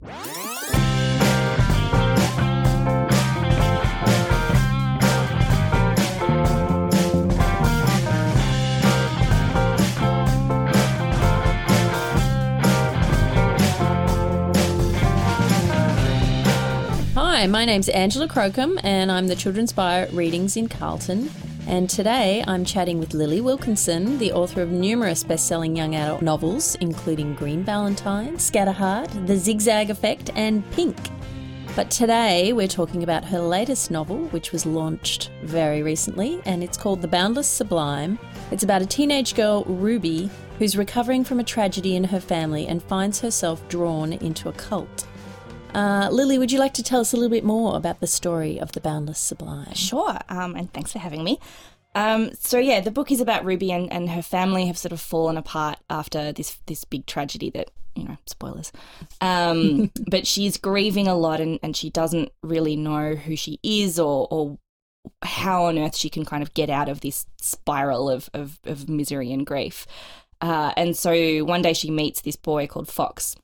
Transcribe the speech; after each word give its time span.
Hi, 0.00 0.12
my 17.48 17.64
name's 17.64 17.88
Angela 17.88 18.28
Crocombe, 18.28 18.78
and 18.84 19.10
I'm 19.10 19.26
the 19.26 19.34
Children's 19.34 19.72
Bio 19.72 20.02
at 20.02 20.12
Readings 20.12 20.56
in 20.56 20.68
Carlton. 20.68 21.28
And 21.68 21.90
today 21.90 22.42
I'm 22.46 22.64
chatting 22.64 22.98
with 22.98 23.12
Lili 23.12 23.42
Wilkinson, 23.42 24.16
the 24.16 24.32
author 24.32 24.62
of 24.62 24.70
numerous 24.70 25.22
best 25.22 25.46
selling 25.46 25.76
young 25.76 25.94
adult 25.94 26.22
novels, 26.22 26.76
including 26.76 27.34
Green 27.34 27.62
Valentine, 27.62 28.38
Scatterheart, 28.38 29.10
The 29.26 29.36
Zigzag 29.36 29.90
Effect, 29.90 30.30
and 30.34 30.68
Pink. 30.70 30.96
But 31.76 31.90
today 31.90 32.54
we're 32.54 32.68
talking 32.68 33.02
about 33.02 33.22
her 33.26 33.38
latest 33.38 33.90
novel, 33.90 34.28
which 34.28 34.50
was 34.50 34.64
launched 34.64 35.30
very 35.42 35.82
recently, 35.82 36.40
and 36.46 36.64
it's 36.64 36.78
called 36.78 37.02
The 37.02 37.08
Boundless 37.08 37.46
Sublime. 37.46 38.18
It's 38.50 38.64
about 38.64 38.80
a 38.80 38.86
teenage 38.86 39.34
girl, 39.34 39.64
Ruby, 39.64 40.30
who's 40.58 40.74
recovering 40.74 41.22
from 41.22 41.38
a 41.38 41.44
tragedy 41.44 41.96
in 41.96 42.04
her 42.04 42.18
family 42.18 42.66
and 42.66 42.82
finds 42.82 43.20
herself 43.20 43.68
drawn 43.68 44.14
into 44.14 44.48
a 44.48 44.54
cult. 44.54 45.06
Uh, 45.78 46.08
Lili, 46.10 46.38
would 46.38 46.50
you 46.50 46.58
like 46.58 46.74
to 46.74 46.82
tell 46.82 47.00
us 47.00 47.12
a 47.12 47.16
little 47.16 47.30
bit 47.30 47.44
more 47.44 47.76
about 47.76 48.00
the 48.00 48.06
story 48.08 48.58
of 48.58 48.72
the 48.72 48.80
Boundless 48.80 49.20
Sublime? 49.20 49.74
Sure, 49.74 50.18
um, 50.28 50.56
and 50.56 50.72
thanks 50.72 50.90
for 50.90 50.98
having 50.98 51.22
me. 51.22 51.38
Um, 51.94 52.32
so 52.34 52.58
yeah, 52.58 52.80
the 52.80 52.90
book 52.90 53.12
is 53.12 53.20
about 53.20 53.44
Ruby 53.44 53.70
and, 53.70 53.92
and 53.92 54.10
her 54.10 54.22
family 54.22 54.66
have 54.66 54.76
sort 54.76 54.90
of 54.90 55.00
fallen 55.00 55.36
apart 55.36 55.78
after 55.88 56.32
this 56.32 56.58
this 56.66 56.82
big 56.82 57.06
tragedy 57.06 57.50
that 57.50 57.70
you 57.94 58.02
know 58.02 58.16
spoilers. 58.26 58.72
Um, 59.20 59.92
but 60.10 60.26
she's 60.26 60.56
grieving 60.56 61.06
a 61.06 61.14
lot 61.14 61.40
and, 61.40 61.60
and 61.62 61.76
she 61.76 61.90
doesn't 61.90 62.32
really 62.42 62.74
know 62.74 63.14
who 63.14 63.36
she 63.36 63.60
is 63.62 64.00
or 64.00 64.26
or 64.32 64.58
how 65.22 65.66
on 65.66 65.78
earth 65.78 65.94
she 65.94 66.10
can 66.10 66.24
kind 66.24 66.42
of 66.42 66.54
get 66.54 66.70
out 66.70 66.88
of 66.88 67.02
this 67.02 67.24
spiral 67.40 68.10
of 68.10 68.28
of, 68.34 68.58
of 68.64 68.88
misery 68.88 69.32
and 69.32 69.46
grief. 69.46 69.86
Uh, 70.40 70.72
and 70.76 70.96
so 70.96 71.44
one 71.44 71.62
day 71.62 71.72
she 71.72 71.88
meets 71.88 72.22
this 72.22 72.36
boy 72.36 72.66
called 72.66 72.88
Fox, 72.88 73.36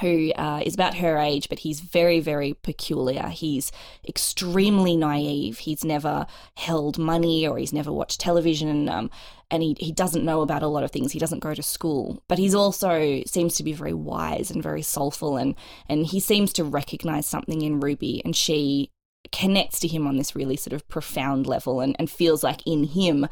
who 0.00 0.32
uh, 0.32 0.60
is 0.64 0.74
about 0.74 0.96
her 0.96 1.18
age, 1.18 1.48
but 1.48 1.60
he's 1.60 1.80
very, 1.80 2.20
very 2.20 2.54
peculiar. 2.54 3.28
He's 3.28 3.72
extremely 4.06 4.96
naive. 4.96 5.58
He's 5.58 5.84
never 5.84 6.26
held 6.56 6.98
money 6.98 7.46
or 7.46 7.58
he's 7.58 7.72
never 7.72 7.92
watched 7.92 8.20
television. 8.20 8.88
Um, 8.88 9.10
and 9.50 9.62
he, 9.62 9.76
he 9.78 9.92
doesn't 9.92 10.24
know 10.24 10.40
about 10.40 10.62
a 10.62 10.68
lot 10.68 10.84
of 10.84 10.90
things. 10.90 11.12
He 11.12 11.18
doesn't 11.18 11.38
go 11.40 11.54
to 11.54 11.62
school, 11.62 12.22
but 12.28 12.38
he's 12.38 12.54
also 12.54 13.22
seems 13.26 13.56
to 13.56 13.62
be 13.62 13.72
very 13.72 13.94
wise 13.94 14.50
and 14.50 14.62
very 14.62 14.82
soulful. 14.82 15.36
And, 15.36 15.54
and 15.88 16.06
he 16.06 16.20
seems 16.20 16.52
to 16.54 16.64
recognize 16.64 17.26
something 17.26 17.62
in 17.62 17.80
Ruby, 17.80 18.22
and 18.24 18.34
she 18.34 18.90
connects 19.32 19.80
to 19.80 19.88
him 19.88 20.06
on 20.06 20.16
this 20.16 20.36
really 20.36 20.56
sort 20.56 20.74
of 20.74 20.86
profound 20.88 21.46
level 21.46 21.80
and, 21.80 21.96
and 21.98 22.10
feels 22.10 22.44
like 22.44 22.64
in 22.66 22.84
him 22.84 23.26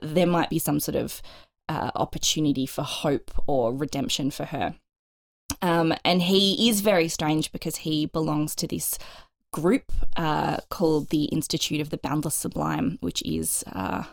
there 0.00 0.26
might 0.26 0.48
be 0.48 0.58
some 0.58 0.80
sort 0.80 0.94
of 0.96 1.20
uh, 1.68 1.90
opportunity 1.94 2.66
for 2.66 2.82
hope 2.82 3.30
or 3.46 3.74
redemption 3.74 4.30
for 4.30 4.44
her. 4.46 4.76
Um, 5.64 5.94
and 6.04 6.20
he 6.20 6.68
is 6.68 6.82
very 6.82 7.08
strange 7.08 7.50
because 7.50 7.76
he 7.76 8.04
belongs 8.04 8.54
to 8.56 8.66
this 8.66 8.98
group 9.50 9.90
uh, 10.14 10.58
called 10.68 11.08
the 11.08 11.24
Institute 11.24 11.80
of 11.80 11.88
the 11.88 11.96
Boundless 11.96 12.34
Sublime, 12.34 12.98
which 13.00 13.22
is 13.22 13.64
uh, 13.72 14.04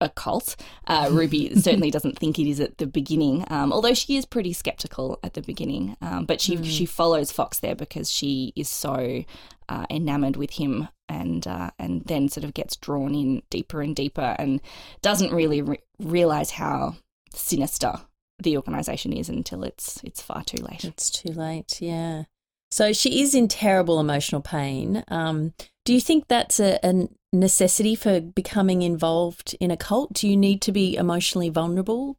a 0.00 0.08
cult. 0.10 0.54
Uh, 0.86 1.08
Ruby 1.10 1.52
certainly 1.60 1.90
doesn't 1.90 2.20
think 2.20 2.38
it 2.38 2.48
is 2.48 2.60
at 2.60 2.78
the 2.78 2.86
beginning, 2.86 3.46
um, 3.50 3.72
although 3.72 3.94
she 3.94 4.16
is 4.16 4.26
pretty 4.26 4.52
skeptical 4.52 5.18
at 5.24 5.34
the 5.34 5.42
beginning. 5.42 5.96
Um, 6.00 6.24
but 6.24 6.40
she 6.40 6.56
mm. 6.56 6.64
she 6.64 6.86
follows 6.86 7.32
Fox 7.32 7.58
there 7.58 7.74
because 7.74 8.08
she 8.08 8.52
is 8.54 8.68
so 8.68 9.24
uh, 9.68 9.86
enamored 9.90 10.36
with 10.36 10.52
him, 10.52 10.86
and 11.08 11.48
uh, 11.48 11.72
and 11.80 12.04
then 12.04 12.28
sort 12.28 12.44
of 12.44 12.54
gets 12.54 12.76
drawn 12.76 13.12
in 13.12 13.42
deeper 13.50 13.82
and 13.82 13.96
deeper, 13.96 14.36
and 14.38 14.60
doesn't 15.02 15.32
really 15.32 15.62
re- 15.62 15.82
realize 15.98 16.52
how 16.52 16.94
sinister 17.34 18.02
the 18.42 18.56
organisation 18.56 19.12
is 19.12 19.28
until 19.28 19.64
it's 19.64 20.00
it's 20.04 20.22
far 20.22 20.42
too 20.44 20.62
late. 20.62 20.84
It's 20.84 21.10
too 21.10 21.32
late, 21.32 21.80
yeah. 21.80 22.24
So 22.70 22.92
she 22.92 23.22
is 23.22 23.34
in 23.34 23.48
terrible 23.48 23.98
emotional 23.98 24.42
pain. 24.42 25.04
Um, 25.08 25.54
do 25.84 25.94
you 25.94 26.00
think 26.00 26.28
that's 26.28 26.60
a, 26.60 26.78
a, 26.82 27.08
necessity 27.32 27.94
for 27.94 28.20
becoming 28.20 28.82
involved 28.82 29.56
in 29.60 29.70
a 29.70 29.76
cult? 29.76 30.12
Do 30.14 30.28
you 30.28 30.36
need 30.36 30.62
to 30.62 30.72
be 30.72 30.96
emotionally 30.96 31.48
vulnerable? 31.48 32.18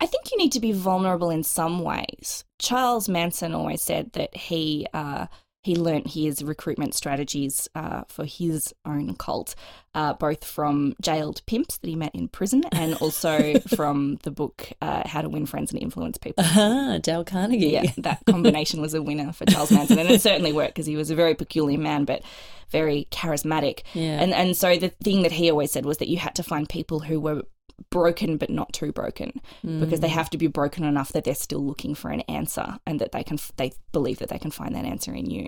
I 0.00 0.06
think 0.06 0.30
you 0.30 0.38
need 0.38 0.52
to 0.52 0.60
be 0.60 0.72
vulnerable 0.72 1.30
in 1.30 1.42
some 1.42 1.80
ways. 1.80 2.44
Charles 2.58 3.08
Manson 3.08 3.54
always 3.54 3.80
said 3.80 4.12
that 4.12 4.36
he 4.36 4.86
uh, 4.92 5.26
he 5.64 5.74
learnt 5.76 6.08
his 6.08 6.44
recruitment 6.44 6.94
strategies 6.94 7.68
uh, 7.74 8.02
for 8.06 8.26
his 8.26 8.74
own 8.84 9.14
cult, 9.16 9.54
uh, 9.94 10.12
both 10.12 10.44
from 10.44 10.94
jailed 11.00 11.40
pimps 11.46 11.78
that 11.78 11.88
he 11.88 11.96
met 11.96 12.14
in 12.14 12.28
prison 12.28 12.64
and 12.70 12.94
also 13.00 13.58
from 13.60 14.18
the 14.24 14.30
book 14.30 14.68
uh, 14.82 15.08
How 15.08 15.22
to 15.22 15.28
Win 15.30 15.46
Friends 15.46 15.72
and 15.72 15.80
Influence 15.80 16.18
People. 16.18 16.44
Ah, 16.46 16.98
Dale 17.02 17.24
Carnegie. 17.24 17.68
Yeah, 17.68 17.90
that 17.96 18.22
combination 18.26 18.82
was 18.82 18.92
a 18.92 19.02
winner 19.02 19.32
for 19.32 19.46
Charles 19.46 19.72
Manson, 19.72 19.98
and 19.98 20.10
it 20.10 20.20
certainly 20.20 20.52
worked 20.52 20.74
because 20.74 20.86
he 20.86 20.96
was 20.96 21.10
a 21.10 21.14
very 21.14 21.34
peculiar 21.34 21.78
man, 21.78 22.04
but 22.04 22.22
very 22.68 23.08
charismatic. 23.10 23.84
Yeah. 23.94 24.20
And 24.20 24.34
and 24.34 24.54
so 24.54 24.76
the 24.76 24.90
thing 24.90 25.22
that 25.22 25.32
he 25.32 25.50
always 25.50 25.72
said 25.72 25.86
was 25.86 25.96
that 25.98 26.08
you 26.08 26.18
had 26.18 26.34
to 26.34 26.42
find 26.42 26.68
people 26.68 27.00
who 27.00 27.18
were 27.18 27.42
broken 27.90 28.36
but 28.36 28.50
not 28.50 28.72
too 28.72 28.92
broken 28.92 29.40
mm. 29.64 29.80
because 29.80 30.00
they 30.00 30.08
have 30.08 30.30
to 30.30 30.38
be 30.38 30.46
broken 30.46 30.84
enough 30.84 31.12
that 31.12 31.24
they're 31.24 31.34
still 31.34 31.64
looking 31.64 31.94
for 31.94 32.10
an 32.10 32.20
answer 32.22 32.78
and 32.86 33.00
that 33.00 33.12
they 33.12 33.22
can 33.22 33.38
they 33.56 33.72
believe 33.92 34.18
that 34.18 34.28
they 34.28 34.38
can 34.38 34.50
find 34.50 34.74
that 34.74 34.84
answer 34.84 35.12
in 35.12 35.30
you. 35.30 35.46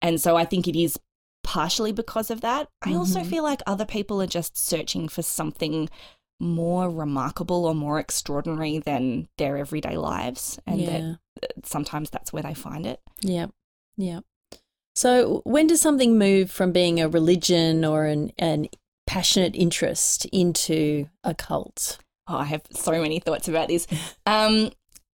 And 0.00 0.20
so 0.20 0.36
I 0.36 0.44
think 0.44 0.66
it 0.66 0.76
is 0.76 0.98
partially 1.44 1.92
because 1.92 2.30
of 2.30 2.40
that. 2.40 2.68
I 2.82 2.94
also 2.94 3.20
Mm-hmm. 3.20 3.30
feel 3.30 3.42
like 3.42 3.62
other 3.66 3.84
people 3.84 4.20
are 4.22 4.26
just 4.26 4.56
searching 4.56 5.08
for 5.08 5.22
something 5.22 5.88
more 6.40 6.90
remarkable 6.90 7.64
or 7.64 7.74
more 7.74 8.00
extraordinary 8.00 8.78
than 8.78 9.28
their 9.38 9.56
everyday 9.56 9.96
lives 9.96 10.58
and 10.66 10.80
yeah. 10.80 11.14
that 11.40 11.52
sometimes 11.64 12.10
that's 12.10 12.32
where 12.32 12.42
they 12.42 12.54
find 12.54 12.86
it. 12.86 13.00
Yeah. 13.20 13.46
Yeah. 13.96 14.20
So 14.94 15.40
when 15.44 15.68
does 15.68 15.80
something 15.80 16.18
move 16.18 16.50
from 16.50 16.72
being 16.72 17.00
a 17.00 17.08
religion 17.08 17.84
or 17.84 18.04
an, 18.04 18.32
an 18.38 18.66
passionate 19.12 19.54
interest 19.54 20.24
into 20.32 21.06
a 21.22 21.34
cult? 21.34 21.98
Oh, 22.26 22.38
I 22.38 22.44
have 22.44 22.62
so 22.70 22.92
many 22.92 23.20
thoughts 23.20 23.46
about 23.46 23.68
this. 23.68 23.86
Um, 24.24 24.70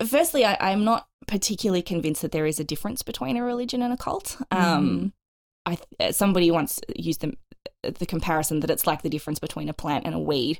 firstly, 0.05 0.45
I, 0.45 0.55
I'm 0.59 0.83
not 0.83 1.07
particularly 1.27 1.81
convinced 1.81 2.21
that 2.21 2.31
there 2.31 2.45
is 2.45 2.59
a 2.59 2.63
difference 2.63 3.01
between 3.01 3.37
a 3.37 3.43
religion 3.43 3.81
and 3.81 3.91
a 3.91 3.97
cult. 3.97 4.37
Um, 4.51 5.13
I 5.65 5.79
uh, 5.99 6.11
somebody 6.11 6.51
once 6.51 6.79
used 6.95 7.21
the 7.21 7.33
the 7.81 8.05
comparison 8.05 8.59
that 8.59 8.69
it's 8.69 8.85
like 8.85 9.01
the 9.01 9.09
difference 9.09 9.39
between 9.39 9.67
a 9.67 9.73
plant 9.73 10.05
and 10.05 10.13
a 10.13 10.19
weed. 10.19 10.59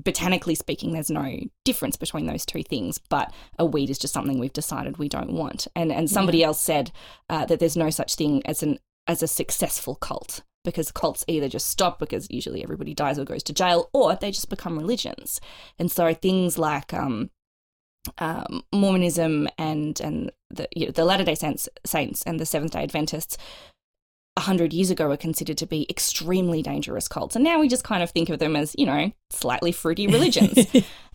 Botanically 0.00 0.54
speaking, 0.54 0.92
there's 0.92 1.10
no 1.10 1.40
difference 1.64 1.96
between 1.96 2.26
those 2.26 2.46
two 2.46 2.62
things, 2.62 3.00
but 3.08 3.32
a 3.58 3.66
weed 3.66 3.90
is 3.90 3.98
just 3.98 4.14
something 4.14 4.38
we've 4.38 4.52
decided 4.52 4.98
we 4.98 5.08
don't 5.08 5.32
want. 5.32 5.66
And 5.74 5.90
and 5.90 6.08
somebody 6.08 6.44
else 6.44 6.60
said 6.60 6.92
uh, 7.28 7.46
that 7.46 7.58
there's 7.58 7.76
no 7.76 7.90
such 7.90 8.14
thing 8.14 8.46
as 8.46 8.62
an 8.62 8.78
as 9.08 9.24
a 9.24 9.28
successful 9.28 9.96
cult 9.96 10.42
because 10.66 10.92
cults 10.92 11.24
either 11.26 11.48
just 11.48 11.68
stop 11.68 11.98
because 11.98 12.26
usually 12.30 12.62
everybody 12.62 12.92
dies 12.92 13.18
or 13.18 13.24
goes 13.24 13.42
to 13.44 13.54
jail, 13.54 13.88
or 13.94 14.14
they 14.14 14.30
just 14.30 14.50
become 14.50 14.76
religions. 14.76 15.40
And 15.78 15.90
so 15.90 16.12
things 16.12 16.58
like 16.58 16.92
um, 16.92 17.30
um, 18.18 18.62
Mormonism 18.74 19.48
and 19.56 19.98
and 20.00 20.30
the 20.50 20.68
you 20.76 20.86
know, 20.86 20.92
the 20.92 21.06
Latter 21.06 21.24
Day 21.24 21.34
Saints, 21.34 21.68
Saints 21.86 22.22
and 22.24 22.38
the 22.38 22.44
Seventh 22.44 22.72
Day 22.72 22.82
Adventists. 22.82 23.38
A 24.38 24.42
hundred 24.42 24.74
years 24.74 24.90
ago, 24.90 25.08
were 25.08 25.16
considered 25.16 25.56
to 25.58 25.66
be 25.66 25.86
extremely 25.88 26.60
dangerous 26.60 27.08
cults, 27.08 27.36
and 27.36 27.42
now 27.44 27.58
we 27.58 27.68
just 27.68 27.84
kind 27.84 28.02
of 28.02 28.10
think 28.10 28.28
of 28.28 28.38
them 28.38 28.54
as, 28.54 28.74
you 28.76 28.84
know, 28.84 29.10
slightly 29.30 29.72
fruity 29.72 30.06
religions. 30.16 30.58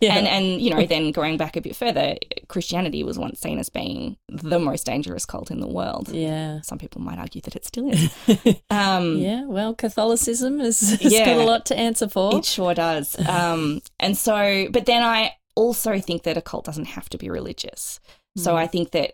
Yeah. 0.00 0.16
And 0.16 0.26
and 0.26 0.60
you 0.60 0.70
know, 0.74 0.84
then 0.84 1.12
going 1.12 1.36
back 1.36 1.56
a 1.56 1.60
bit 1.60 1.76
further, 1.76 2.16
Christianity 2.48 3.04
was 3.04 3.20
once 3.20 3.38
seen 3.40 3.60
as 3.60 3.68
being 3.68 4.16
the 4.28 4.58
most 4.58 4.86
dangerous 4.86 5.24
cult 5.24 5.52
in 5.52 5.60
the 5.60 5.68
world. 5.68 6.08
yeah. 6.08 6.62
Some 6.62 6.78
people 6.78 7.00
might 7.00 7.18
argue 7.18 7.40
that 7.42 7.54
it 7.54 7.64
still 7.64 7.88
is. 7.92 8.12
Um, 8.70 9.18
yeah. 9.18 9.44
Well, 9.44 9.74
Catholicism 9.74 10.58
has, 10.66 10.80
has 10.80 11.12
Yeah. 11.12 11.26
got 11.26 11.36
a 11.38 11.44
lot 11.44 11.66
to 11.66 11.76
answer 11.78 12.08
for. 12.08 12.36
It 12.38 12.44
sure 12.44 12.74
does. 12.74 13.16
Um, 13.28 13.82
and 14.00 14.18
so, 14.18 14.66
but 14.72 14.86
then 14.86 15.02
I 15.04 15.34
also 15.54 16.00
think 16.00 16.24
that 16.24 16.36
a 16.36 16.42
cult 16.42 16.64
doesn't 16.64 16.86
have 16.86 17.08
to 17.10 17.18
be 17.18 17.30
religious. 17.30 18.00
So 18.36 18.54
Mm. 18.54 18.56
I 18.56 18.66
think 18.66 18.90
that 18.92 19.12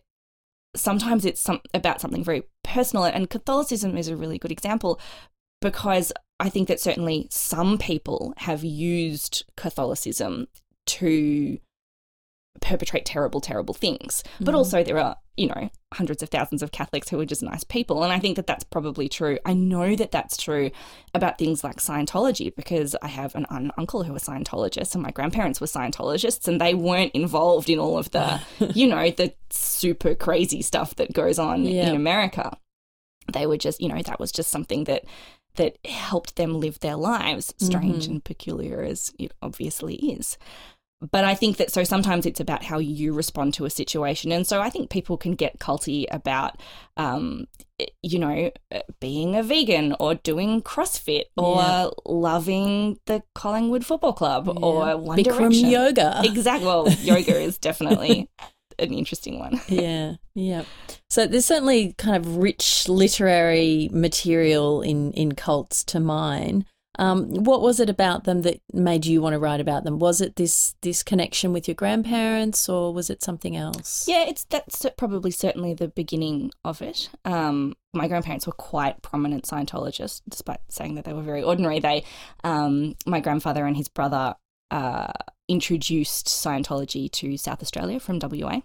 sometimes 0.76 1.24
it's 1.24 1.40
some, 1.40 1.60
about 1.74 2.00
something 2.00 2.22
very 2.22 2.42
personal, 2.68 3.04
and 3.04 3.30
Catholicism 3.30 3.96
is 3.96 4.08
a 4.08 4.16
really 4.16 4.38
good 4.38 4.52
example 4.52 5.00
because 5.60 6.12
I 6.38 6.48
think 6.48 6.68
that 6.68 6.80
certainly 6.80 7.26
some 7.30 7.78
people 7.78 8.34
have 8.38 8.62
used 8.62 9.44
Catholicism 9.56 10.46
to 10.86 11.58
perpetrate 12.60 13.04
terrible, 13.04 13.40
terrible 13.40 13.74
things. 13.74 14.22
But 14.40 14.54
mm. 14.54 14.58
also, 14.58 14.82
there 14.82 14.98
are, 14.98 15.16
you 15.36 15.46
know, 15.48 15.70
hundreds 15.94 16.22
of 16.22 16.28
thousands 16.28 16.62
of 16.62 16.72
Catholics 16.72 17.08
who 17.08 17.18
are 17.20 17.24
just 17.24 17.42
nice 17.42 17.64
people. 17.64 18.02
And 18.02 18.12
I 18.12 18.18
think 18.18 18.36
that 18.36 18.46
that's 18.46 18.64
probably 18.64 19.08
true. 19.08 19.38
I 19.44 19.54
know 19.54 19.96
that 19.96 20.10
that's 20.10 20.36
true 20.36 20.70
about 21.14 21.38
things 21.38 21.64
like 21.64 21.76
Scientology 21.76 22.54
because 22.54 22.94
I 23.02 23.08
have 23.08 23.34
an, 23.34 23.46
an 23.50 23.72
uncle 23.78 24.02
who 24.02 24.12
was 24.12 24.24
Scientologist 24.24 24.94
and 24.94 25.02
my 25.02 25.10
grandparents 25.10 25.60
were 25.60 25.66
Scientologists 25.66 26.48
and 26.48 26.60
they 26.60 26.74
weren't 26.74 27.12
involved 27.12 27.70
in 27.70 27.78
all 27.78 27.98
of 27.98 28.10
the, 28.10 28.40
you 28.74 28.86
know, 28.86 29.10
the 29.10 29.32
super 29.50 30.14
crazy 30.14 30.62
stuff 30.62 30.94
that 30.96 31.12
goes 31.12 31.38
on 31.38 31.64
Yeah. 31.64 31.88
in 31.88 31.96
America. 31.96 32.56
They 33.32 33.46
were 33.46 33.58
just, 33.58 33.80
you 33.80 33.88
know, 33.88 34.02
that 34.02 34.20
was 34.20 34.32
just 34.32 34.50
something 34.50 34.84
that 34.84 35.04
that 35.58 35.76
helped 35.84 36.36
them 36.36 36.60
live 36.60 36.78
their 36.80 36.96
lives, 36.96 37.52
strange 37.58 38.04
mm-hmm. 38.04 38.12
and 38.12 38.24
peculiar 38.24 38.80
as 38.80 39.12
it 39.18 39.32
obviously 39.42 39.96
is. 39.96 40.38
But 41.00 41.24
I 41.24 41.34
think 41.36 41.58
that 41.58 41.70
so 41.70 41.84
sometimes 41.84 42.26
it's 42.26 42.40
about 42.40 42.64
how 42.64 42.78
you 42.78 43.12
respond 43.12 43.54
to 43.54 43.64
a 43.64 43.70
situation. 43.70 44.32
And 44.32 44.44
so 44.44 44.60
I 44.60 44.68
think 44.68 44.90
people 44.90 45.16
can 45.16 45.36
get 45.36 45.60
culty 45.60 46.06
about, 46.10 46.60
um, 46.96 47.46
you 48.02 48.18
know, 48.18 48.50
uh, 48.74 48.80
being 49.00 49.36
a 49.36 49.44
vegan 49.44 49.94
or 50.00 50.16
doing 50.16 50.60
CrossFit 50.60 51.26
or 51.36 51.56
Yeah. 51.56 51.88
loving 52.04 52.98
the 53.06 53.22
Collingwood 53.36 53.86
Football 53.86 54.12
Club 54.14 54.48
or 54.60 54.96
One 54.96 55.18
Bikram 55.18 55.24
Direction. 55.38 55.70
yoga. 55.70 56.20
Exactly. 56.24 56.66
Well, 56.66 56.88
yoga 57.02 57.38
is 57.40 57.58
definitely 57.58 58.28
an 58.80 58.92
interesting 58.92 59.38
one. 59.38 59.60
yeah, 59.68 60.14
yeah. 60.34 60.64
So 61.10 61.26
there's 61.28 61.46
certainly 61.46 61.92
kind 61.96 62.16
of 62.16 62.38
rich 62.38 62.88
literary 62.88 63.88
material 63.92 64.82
in 64.82 65.12
in 65.12 65.32
cults 65.36 65.84
to 65.84 66.00
mine. 66.00 66.64
Um, 66.98 67.44
what 67.44 67.62
was 67.62 67.78
it 67.78 67.88
about 67.88 68.24
them 68.24 68.42
that 68.42 68.60
made 68.72 69.06
you 69.06 69.22
want 69.22 69.34
to 69.34 69.38
write 69.38 69.60
about 69.60 69.84
them? 69.84 69.98
Was 69.98 70.20
it 70.20 70.36
this 70.36 70.74
this 70.82 71.02
connection 71.02 71.52
with 71.52 71.68
your 71.68 71.74
grandparents, 71.74 72.68
or 72.68 72.92
was 72.92 73.08
it 73.08 73.22
something 73.22 73.56
else? 73.56 74.06
Yeah, 74.08 74.24
it's 74.26 74.44
that's 74.44 74.84
probably 74.96 75.30
certainly 75.30 75.74
the 75.74 75.88
beginning 75.88 76.50
of 76.64 76.82
it. 76.82 77.10
Um, 77.24 77.74
my 77.94 78.08
grandparents 78.08 78.46
were 78.46 78.52
quite 78.52 79.00
prominent 79.02 79.44
Scientologists, 79.44 80.22
despite 80.28 80.60
saying 80.68 80.96
that 80.96 81.04
they 81.04 81.12
were 81.12 81.22
very 81.22 81.42
ordinary. 81.42 81.78
They, 81.78 82.04
um, 82.44 82.94
my 83.06 83.20
grandfather 83.20 83.64
and 83.66 83.76
his 83.76 83.88
brother, 83.88 84.34
uh, 84.70 85.12
introduced 85.48 86.26
Scientology 86.26 87.10
to 87.12 87.36
South 87.36 87.62
Australia 87.62 88.00
from 88.00 88.18
WA. 88.20 88.60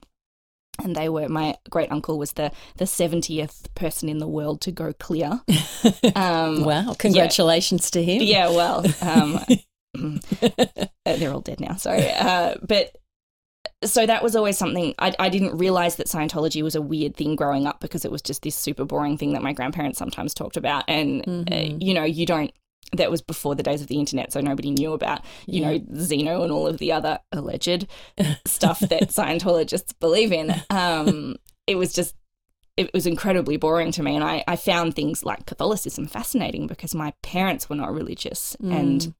And 0.83 0.95
they 0.95 1.07
were 1.07 1.29
my 1.29 1.55
great 1.69 1.91
uncle 1.91 2.17
was 2.17 2.33
the 2.33 2.51
the 2.77 2.87
seventieth 2.87 3.67
person 3.75 4.09
in 4.09 4.17
the 4.17 4.27
world 4.27 4.59
to 4.61 4.71
go 4.71 4.93
clear. 4.93 5.41
Um, 6.15 6.63
Wow! 6.63 6.95
Congratulations 6.97 7.91
to 7.91 8.03
him. 8.03 8.21
yeah, 8.23 8.47
well, 8.49 8.85
um, 9.01 9.35
uh, 9.37 9.57
they're 11.05 11.31
all 11.33 11.41
dead 11.41 11.59
now. 11.59 11.75
Sorry, 11.75 12.09
uh, 12.11 12.55
but 12.67 12.95
so 13.83 14.05
that 14.05 14.23
was 14.23 14.35
always 14.35 14.57
something 14.57 14.93
I, 14.97 15.13
I 15.19 15.29
didn't 15.29 15.57
realize 15.57 15.97
that 15.97 16.07
Scientology 16.07 16.61
was 16.63 16.75
a 16.75 16.81
weird 16.81 17.15
thing 17.15 17.35
growing 17.35 17.67
up 17.67 17.79
because 17.79 18.05
it 18.05 18.11
was 18.11 18.21
just 18.21 18.41
this 18.41 18.55
super 18.55 18.85
boring 18.85 19.17
thing 19.17 19.33
that 19.33 19.41
my 19.41 19.53
grandparents 19.53 19.99
sometimes 19.99 20.33
talked 20.33 20.57
about, 20.57 20.85
and 20.87 21.47
uh, 21.51 21.55
you 21.79 21.93
know, 21.93 22.03
you 22.03 22.25
don't. 22.25 22.51
That 22.93 23.11
was 23.11 23.21
before 23.21 23.55
the 23.55 23.63
days 23.63 23.81
of 23.81 23.87
the 23.87 23.99
internet, 23.99 24.31
so 24.31 24.39
nobody 24.39 24.71
knew 24.71 24.93
about, 24.93 25.21
you 25.45 25.61
know, 25.61 25.79
Xenu 25.79 26.43
and 26.43 26.51
all 26.51 26.67
of 26.67 26.77
the 26.77 26.91
other 26.91 27.19
alleged 27.31 27.87
stuff 28.45 28.79
that 28.79 29.09
Scientologists 29.09 29.93
believe 29.99 30.31
in. 30.31 30.53
Um, 30.69 31.35
it 31.67 31.75
was 31.75 31.93
just 31.93 32.15
it 32.75 32.91
was 32.93 33.05
incredibly 33.05 33.55
boring 33.55 33.91
to 33.91 34.01
me 34.01 34.15
and 34.15 34.23
I, 34.23 34.43
I 34.47 34.55
found 34.55 34.95
things 34.95 35.23
like 35.23 35.45
catholicism 35.45 36.07
fascinating 36.07 36.65
because 36.65 36.95
my 36.95 37.13
parents 37.21 37.69
were 37.69 37.75
not 37.75 37.93
religious 37.93 38.55
and 38.63 39.13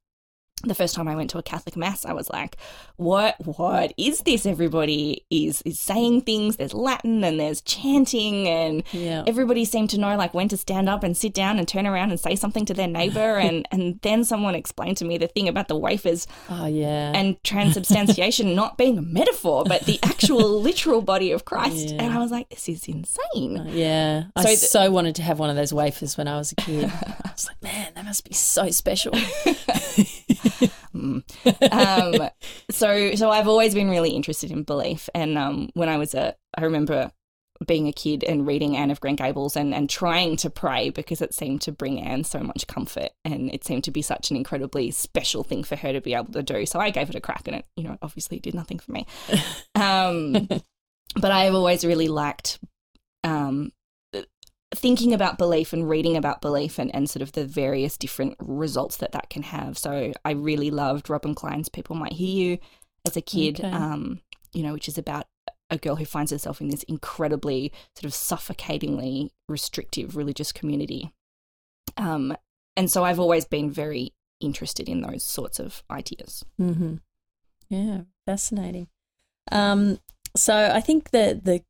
the 0.63 0.75
first 0.75 0.95
time 0.95 1.07
I 1.07 1.15
went 1.15 1.29
to 1.31 1.37
a 1.37 1.43
Catholic 1.43 1.75
mass, 1.75 2.05
I 2.05 2.13
was 2.13 2.29
like, 2.29 2.57
"What? 2.95 3.35
What 3.45 3.93
is 3.97 4.19
this? 4.21 4.45
Everybody 4.45 5.23
is 5.29 5.61
is 5.63 5.79
saying 5.79 6.21
things. 6.21 6.55
There's 6.57 6.73
Latin 6.73 7.23
and 7.23 7.39
there's 7.39 7.61
chanting, 7.61 8.47
and 8.47 8.83
Yeah. 8.91 9.23
everybody 9.27 9.65
seemed 9.65 9.89
to 9.91 9.97
know 9.99 10.15
like 10.15 10.33
when 10.33 10.47
to 10.49 10.57
stand 10.57 10.87
up 10.89 11.03
and 11.03 11.15
sit 11.17 11.33
down 11.33 11.59
and 11.59 11.67
turn 11.67 11.85
around 11.87 12.11
and 12.11 12.19
say 12.19 12.35
something 12.35 12.65
to 12.65 12.73
their 12.73 12.87
neighbor. 12.87 13.37
and 13.37 13.67
and 13.71 13.99
then 14.01 14.23
someone 14.23 14.55
explained 14.55 14.97
to 14.97 15.05
me 15.05 15.17
the 15.17 15.27
thing 15.27 15.47
about 15.47 15.67
the 15.67 15.75
wafers 15.77 16.27
Oh 16.49 16.65
yeah. 16.67 17.11
and 17.13 17.41
transubstantiation 17.43 18.55
not 18.61 18.77
being 18.77 18.97
a 18.97 19.01
metaphor, 19.01 19.63
but 19.67 19.81
the 19.85 19.99
actual 20.03 20.61
literal 20.61 21.01
body 21.01 21.31
of 21.31 21.45
Christ. 21.45 21.89
Yeah. 21.89 22.03
And 22.03 22.13
I 22.13 22.19
was 22.19 22.31
like, 22.31 22.49
this 22.49 22.69
is 22.69 22.87
insane. 22.87 23.57
Uh, 23.57 23.65
yeah. 23.69 24.23
I 24.35 24.55
So 24.55 24.67
so, 24.83 24.91
wanted 24.91 25.15
to 25.15 25.21
have 25.23 25.39
one 25.39 25.49
of 25.49 25.55
those 25.55 25.73
wafers 25.73 26.17
when 26.17 26.27
I 26.27 26.37
was 26.37 26.51
a 26.51 26.55
kid. 26.55 26.85
I 26.85 27.31
was 27.31 27.47
like, 27.47 27.61
man, 27.61 27.91
that 27.95 28.05
must 28.05 28.27
be 28.27 28.33
so 28.33 28.69
special. 28.71 29.13
um, 31.71 32.29
so 32.69 33.15
so 33.15 33.29
I've 33.29 33.47
always 33.47 33.73
been 33.73 33.89
really 33.89 34.11
interested 34.11 34.51
in 34.51 34.63
belief, 34.63 35.09
and 35.13 35.37
um, 35.37 35.69
when 35.73 35.89
I 35.89 35.97
was 35.97 36.13
a, 36.13 36.35
I 36.57 36.63
remember 36.63 37.11
being 37.65 37.87
a 37.87 37.93
kid 37.93 38.23
and 38.23 38.45
reading 38.45 38.75
Anne 38.75 38.91
of 38.91 38.99
Green 38.99 39.15
Gables 39.15 39.55
and 39.55 39.73
and 39.73 39.89
trying 39.89 40.37
to 40.37 40.49
pray 40.49 40.89
because 40.89 41.21
it 41.21 41.33
seemed 41.33 41.61
to 41.61 41.71
bring 41.71 42.01
Anne 42.01 42.23
so 42.23 42.39
much 42.39 42.67
comfort, 42.67 43.09
and 43.23 43.53
it 43.53 43.63
seemed 43.63 43.83
to 43.85 43.91
be 43.91 44.01
such 44.01 44.31
an 44.31 44.37
incredibly 44.37 44.91
special 44.91 45.43
thing 45.43 45.63
for 45.63 45.75
her 45.75 45.93
to 45.93 46.01
be 46.01 46.13
able 46.13 46.33
to 46.33 46.43
do. 46.43 46.65
So 46.65 46.79
I 46.79 46.89
gave 46.89 47.09
it 47.09 47.15
a 47.15 47.21
crack, 47.21 47.47
and 47.47 47.57
it 47.57 47.65
you 47.75 47.83
know 47.83 47.97
obviously 48.01 48.39
did 48.39 48.53
nothing 48.53 48.79
for 48.79 48.91
me. 48.91 49.07
Um, 49.75 50.47
but 51.15 51.31
I've 51.31 51.55
always 51.55 51.83
really 51.83 52.07
liked 52.07 52.59
um, 53.23 53.71
thinking 54.75 55.13
about 55.13 55.37
belief 55.37 55.73
and 55.73 55.87
reading 55.87 56.17
about 56.17 56.41
belief 56.41 56.79
and, 56.79 56.93
and 56.95 57.09
sort 57.09 57.21
of 57.21 57.33
the 57.33 57.45
various 57.45 57.97
different 57.97 58.35
results 58.39 58.97
that 58.97 59.11
that 59.11 59.29
can 59.29 59.43
have. 59.43 59.77
So 59.77 60.13
I 60.25 60.31
really 60.31 60.71
loved 60.71 61.09
Robin 61.09 61.35
Klein's 61.35 61.69
People 61.69 61.95
Might 61.95 62.13
Hear 62.13 62.35
You 62.51 62.57
as 63.05 63.17
a 63.17 63.21
kid, 63.21 63.59
Okay. 63.59 63.69
um, 63.69 64.21
you 64.53 64.63
know, 64.63 64.73
which 64.73 64.87
is 64.87 64.97
about 64.97 65.27
a 65.69 65.77
girl 65.77 65.95
who 65.95 66.05
finds 66.05 66.31
herself 66.31 66.61
in 66.61 66.69
this 66.69 66.83
incredibly 66.83 67.71
sort 67.95 68.05
of 68.05 68.13
suffocatingly 68.13 69.31
restrictive 69.49 70.15
religious 70.15 70.51
community. 70.51 71.11
Um, 71.97 72.35
and 72.77 72.89
so 72.89 73.03
I've 73.03 73.19
always 73.19 73.45
been 73.45 73.71
very 73.71 74.13
interested 74.39 74.89
in 74.89 75.01
those 75.01 75.23
sorts 75.23 75.59
of 75.59 75.83
ideas. 75.89 76.43
hmm 76.57 76.95
Yeah, 77.69 78.01
fascinating. 78.25 78.87
Um, 79.51 79.99
so 80.35 80.71
I 80.73 80.79
think 80.81 81.11
that 81.11 81.45
the 81.45 81.61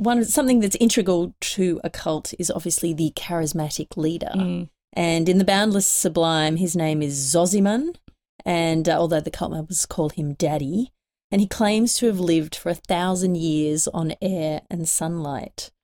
one 0.00 0.24
something 0.24 0.60
that's 0.60 0.76
integral 0.76 1.34
to 1.40 1.80
a 1.84 1.90
cult 1.90 2.32
is 2.38 2.50
obviously 2.50 2.92
the 2.92 3.12
charismatic 3.16 3.96
leader. 3.96 4.32
Mm. 4.34 4.68
And 4.92 5.28
in 5.28 5.38
the 5.38 5.44
Boundless 5.44 5.86
Sublime, 5.86 6.56
his 6.56 6.74
name 6.74 7.00
is 7.02 7.14
Zosiman, 7.16 7.94
and 8.44 8.88
uh, 8.88 8.98
although 8.98 9.20
the 9.20 9.30
cult 9.30 9.52
members 9.52 9.86
call 9.86 10.08
him 10.08 10.34
Daddy, 10.34 10.92
and 11.30 11.40
he 11.40 11.46
claims 11.46 11.94
to 11.94 12.06
have 12.06 12.18
lived 12.18 12.56
for 12.56 12.70
a 12.70 12.74
thousand 12.74 13.36
years 13.36 13.86
on 13.88 14.14
air 14.20 14.62
and 14.68 14.88
sunlight. 14.88 15.70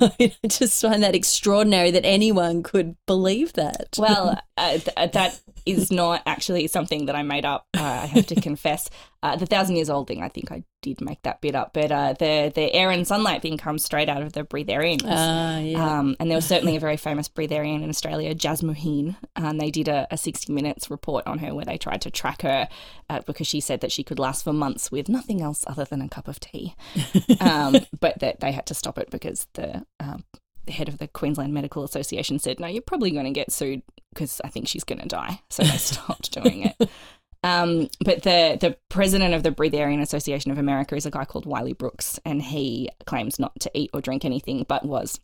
I 0.00 0.34
just 0.48 0.80
find 0.82 1.02
that 1.02 1.14
extraordinary 1.14 1.90
that 1.92 2.04
anyone 2.04 2.62
could 2.62 2.96
believe 3.06 3.52
that. 3.54 3.96
Well, 3.98 4.40
uh, 4.56 4.70
th- 4.70 4.88
uh, 4.96 5.06
that 5.08 5.40
is 5.64 5.92
not 5.92 6.22
actually 6.26 6.66
something 6.66 7.06
that 7.06 7.14
I 7.14 7.22
made 7.22 7.44
up. 7.44 7.66
Uh, 7.76 7.82
I 8.02 8.06
have 8.06 8.26
to 8.26 8.34
confess. 8.40 8.90
Uh, 9.22 9.36
the 9.36 9.46
thousand 9.46 9.76
years 9.76 9.90
old 9.90 10.08
thing, 10.08 10.22
I 10.22 10.28
think 10.28 10.50
I 10.50 10.64
did 10.82 11.00
make 11.00 11.22
that 11.22 11.40
bit 11.40 11.54
up, 11.54 11.72
but 11.72 11.90
uh, 11.90 12.12
the 12.18 12.52
the 12.54 12.72
air 12.74 12.90
and 12.90 13.06
sunlight 13.06 13.40
thing 13.40 13.56
comes 13.56 13.84
straight 13.84 14.08
out 14.08 14.20
of 14.20 14.32
the 14.34 14.44
breatharians. 14.44 15.04
Ah, 15.06 15.58
yeah. 15.58 15.98
Um, 15.98 16.16
and 16.20 16.30
there 16.30 16.36
was 16.36 16.46
certainly 16.46 16.76
a 16.76 16.80
very 16.80 16.96
famous 16.96 17.28
breatharian 17.28 17.82
in 17.82 17.88
Australia, 17.88 18.34
Jasmuheen, 18.34 19.16
and 19.36 19.60
they 19.60 19.70
did 19.70 19.88
a, 19.88 20.06
a 20.10 20.18
60 20.18 20.52
Minutes 20.52 20.90
report 20.90 21.26
on 21.26 21.38
her 21.38 21.54
where 21.54 21.64
they 21.64 21.78
tried 21.78 22.02
to 22.02 22.10
track 22.10 22.42
her 22.42 22.68
uh, 23.08 23.20
because 23.20 23.46
she 23.46 23.60
said 23.60 23.80
that 23.80 23.92
she 23.92 24.02
could 24.02 24.18
last 24.18 24.44
for 24.44 24.52
months 24.52 24.90
with 24.90 25.08
nothing 25.08 25.40
else 25.40 25.64
other 25.66 25.84
than 25.84 26.02
a 26.02 26.08
cup 26.08 26.28
of 26.28 26.40
tea. 26.40 26.74
um, 27.40 27.76
but 27.98 28.18
that 28.18 28.40
they 28.40 28.52
had 28.52 28.66
to 28.66 28.74
stop 28.74 28.98
it 28.98 29.10
because 29.10 29.46
the, 29.54 29.86
um, 30.00 30.24
the 30.66 30.72
head 30.72 30.88
of 30.88 30.98
the 30.98 31.08
Queensland 31.08 31.54
Medical 31.54 31.84
Association 31.84 32.38
said, 32.38 32.60
no, 32.60 32.66
you're 32.66 32.82
probably 32.82 33.10
going 33.10 33.24
to 33.24 33.30
get 33.30 33.52
sued 33.52 33.82
because 34.12 34.40
I 34.44 34.48
think 34.48 34.68
she's 34.68 34.84
going 34.84 35.00
to 35.00 35.08
die. 35.08 35.40
So 35.48 35.62
they 35.62 35.76
stopped 35.76 36.32
doing 36.32 36.62
it. 36.66 36.90
Um, 37.42 37.88
but 38.04 38.22
the 38.22 38.56
the 38.60 38.76
president 38.88 39.34
of 39.34 39.42
the 39.42 39.50
Breatharian 39.50 40.00
Association 40.00 40.50
of 40.50 40.58
America 40.58 40.94
is 40.94 41.06
a 41.06 41.10
guy 41.10 41.24
called 41.24 41.46
Wiley 41.46 41.72
Brooks, 41.72 42.20
and 42.24 42.42
he 42.42 42.88
claims 43.06 43.38
not 43.38 43.58
to 43.60 43.70
eat 43.74 43.90
or 43.92 44.00
drink 44.00 44.24
anything, 44.24 44.64
but 44.68 44.84
was 44.84 45.18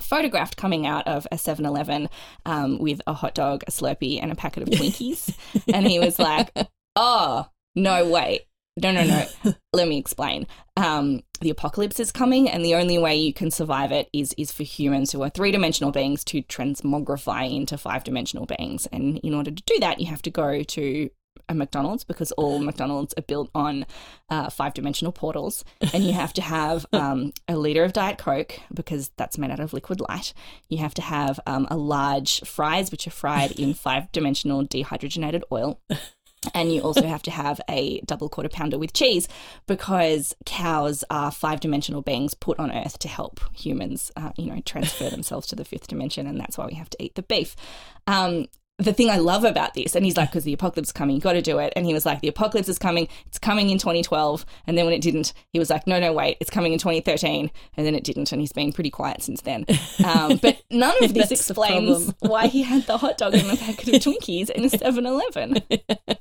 photographed 0.00 0.56
coming 0.56 0.86
out 0.86 1.06
of 1.06 1.26
a 1.30 1.36
7-Eleven 1.36 2.08
um, 2.46 2.78
with 2.78 3.02
a 3.06 3.12
hot 3.12 3.34
dog, 3.34 3.62
a 3.66 3.70
Slurpee, 3.70 4.22
and 4.22 4.32
a 4.32 4.34
packet 4.34 4.62
of 4.62 4.68
Twinkies, 4.70 5.36
and 5.72 5.86
he 5.86 5.98
was 5.98 6.18
like, 6.18 6.50
"Oh 6.96 7.48
no, 7.74 8.08
wait." 8.08 8.42
No, 8.82 8.90
no, 8.90 9.04
no. 9.04 9.54
Let 9.74 9.86
me 9.86 9.98
explain. 9.98 10.46
Um, 10.78 11.22
the 11.42 11.50
apocalypse 11.50 12.00
is 12.00 12.10
coming, 12.10 12.48
and 12.48 12.64
the 12.64 12.74
only 12.74 12.96
way 12.96 13.16
you 13.16 13.34
can 13.34 13.50
survive 13.50 13.92
it 13.92 14.08
is 14.14 14.34
is 14.38 14.50
for 14.50 14.62
humans 14.62 15.12
who 15.12 15.22
are 15.22 15.28
three 15.28 15.50
dimensional 15.50 15.92
beings 15.92 16.24
to 16.24 16.42
transmogrify 16.42 17.54
into 17.54 17.76
five 17.76 18.02
dimensional 18.02 18.46
beings. 18.46 18.86
And 18.86 19.18
in 19.18 19.34
order 19.34 19.50
to 19.50 19.62
do 19.66 19.78
that, 19.80 20.00
you 20.00 20.06
have 20.06 20.22
to 20.22 20.30
go 20.30 20.62
to 20.62 21.10
a 21.48 21.54
McDonald's 21.54 22.04
because 22.04 22.32
all 22.32 22.58
McDonald's 22.58 23.14
are 23.16 23.22
built 23.22 23.50
on 23.54 23.86
uh, 24.28 24.50
five 24.50 24.74
dimensional 24.74 25.12
portals, 25.12 25.64
and 25.92 26.04
you 26.04 26.12
have 26.12 26.32
to 26.34 26.42
have 26.42 26.86
um, 26.92 27.32
a 27.48 27.56
liter 27.56 27.84
of 27.84 27.92
Diet 27.92 28.18
Coke 28.18 28.58
because 28.72 29.10
that's 29.16 29.38
made 29.38 29.50
out 29.50 29.60
of 29.60 29.72
liquid 29.72 30.00
light. 30.00 30.32
You 30.68 30.78
have 30.78 30.94
to 30.94 31.02
have 31.02 31.40
um, 31.46 31.66
a 31.70 31.76
large 31.76 32.40
fries, 32.40 32.90
which 32.90 33.06
are 33.06 33.10
fried 33.10 33.52
in 33.52 33.74
five 33.82 34.10
dimensional 34.12 34.66
dehydrogenated 34.66 35.42
oil. 35.50 35.80
And 36.54 36.72
you 36.72 36.80
also 36.80 37.06
have 37.06 37.22
to 37.22 37.30
have 37.30 37.60
a 37.70 38.00
double 38.00 38.28
quarter 38.28 38.48
pounder 38.48 38.78
with 38.78 38.92
cheese 38.92 39.28
because 39.68 40.34
cows 40.44 41.04
are 41.08 41.30
five 41.30 41.60
dimensional 41.60 42.02
beings 42.02 42.34
put 42.34 42.58
on 42.58 42.72
Earth 42.72 42.98
to 43.00 43.08
help 43.08 43.40
humans, 43.54 44.10
uh, 44.16 44.32
you 44.36 44.46
know, 44.46 44.60
transfer 44.64 45.08
themselves 45.08 45.46
to 45.48 45.56
the 45.56 45.64
fifth 45.64 45.86
dimension, 45.86 46.26
and 46.26 46.40
that's 46.40 46.58
why 46.58 46.66
we 46.66 46.74
have 46.74 46.90
to 46.90 47.02
eat 47.02 47.14
the 47.14 47.22
beef. 47.22 47.54
Um, 48.08 48.46
the 48.78 48.92
thing 48.92 49.10
I 49.10 49.18
love 49.18 49.44
about 49.44 49.74
this, 49.74 49.94
and 49.94 50.04
he's 50.04 50.16
like, 50.16 50.30
because 50.30 50.44
the 50.44 50.52
apocalypse 50.52 50.88
is 50.88 50.92
coming, 50.92 51.14
you 51.16 51.22
got 51.22 51.34
to 51.34 51.42
do 51.42 51.58
it. 51.58 51.72
And 51.76 51.86
he 51.86 51.92
was 51.92 52.06
like, 52.06 52.20
the 52.20 52.28
apocalypse 52.28 52.68
is 52.68 52.78
coming, 52.78 53.08
it's 53.26 53.38
coming 53.38 53.70
in 53.70 53.78
2012. 53.78 54.44
And 54.66 54.76
then 54.76 54.84
when 54.84 54.94
it 54.94 55.02
didn't, 55.02 55.32
he 55.52 55.58
was 55.58 55.70
like, 55.70 55.86
no, 55.86 56.00
no, 56.00 56.12
wait, 56.12 56.38
it's 56.40 56.50
coming 56.50 56.72
in 56.72 56.78
2013. 56.78 57.50
And 57.76 57.86
then 57.86 57.94
it 57.94 58.04
didn't, 58.04 58.32
and 58.32 58.40
he's 58.40 58.52
been 58.52 58.72
pretty 58.72 58.90
quiet 58.90 59.22
since 59.22 59.42
then. 59.42 59.66
Um, 60.04 60.36
but 60.42 60.62
none 60.70 61.02
of 61.04 61.14
this 61.14 61.30
explains 61.30 62.12
why 62.20 62.46
he 62.48 62.62
had 62.62 62.86
the 62.86 62.98
hot 62.98 63.18
dog 63.18 63.34
and 63.34 63.50
a 63.50 63.56
packet 63.56 63.88
of 63.88 63.94
Twinkies 64.02 64.50
in 64.50 64.64
a 64.64 64.70
7 64.70 65.06
Eleven. 65.06 65.62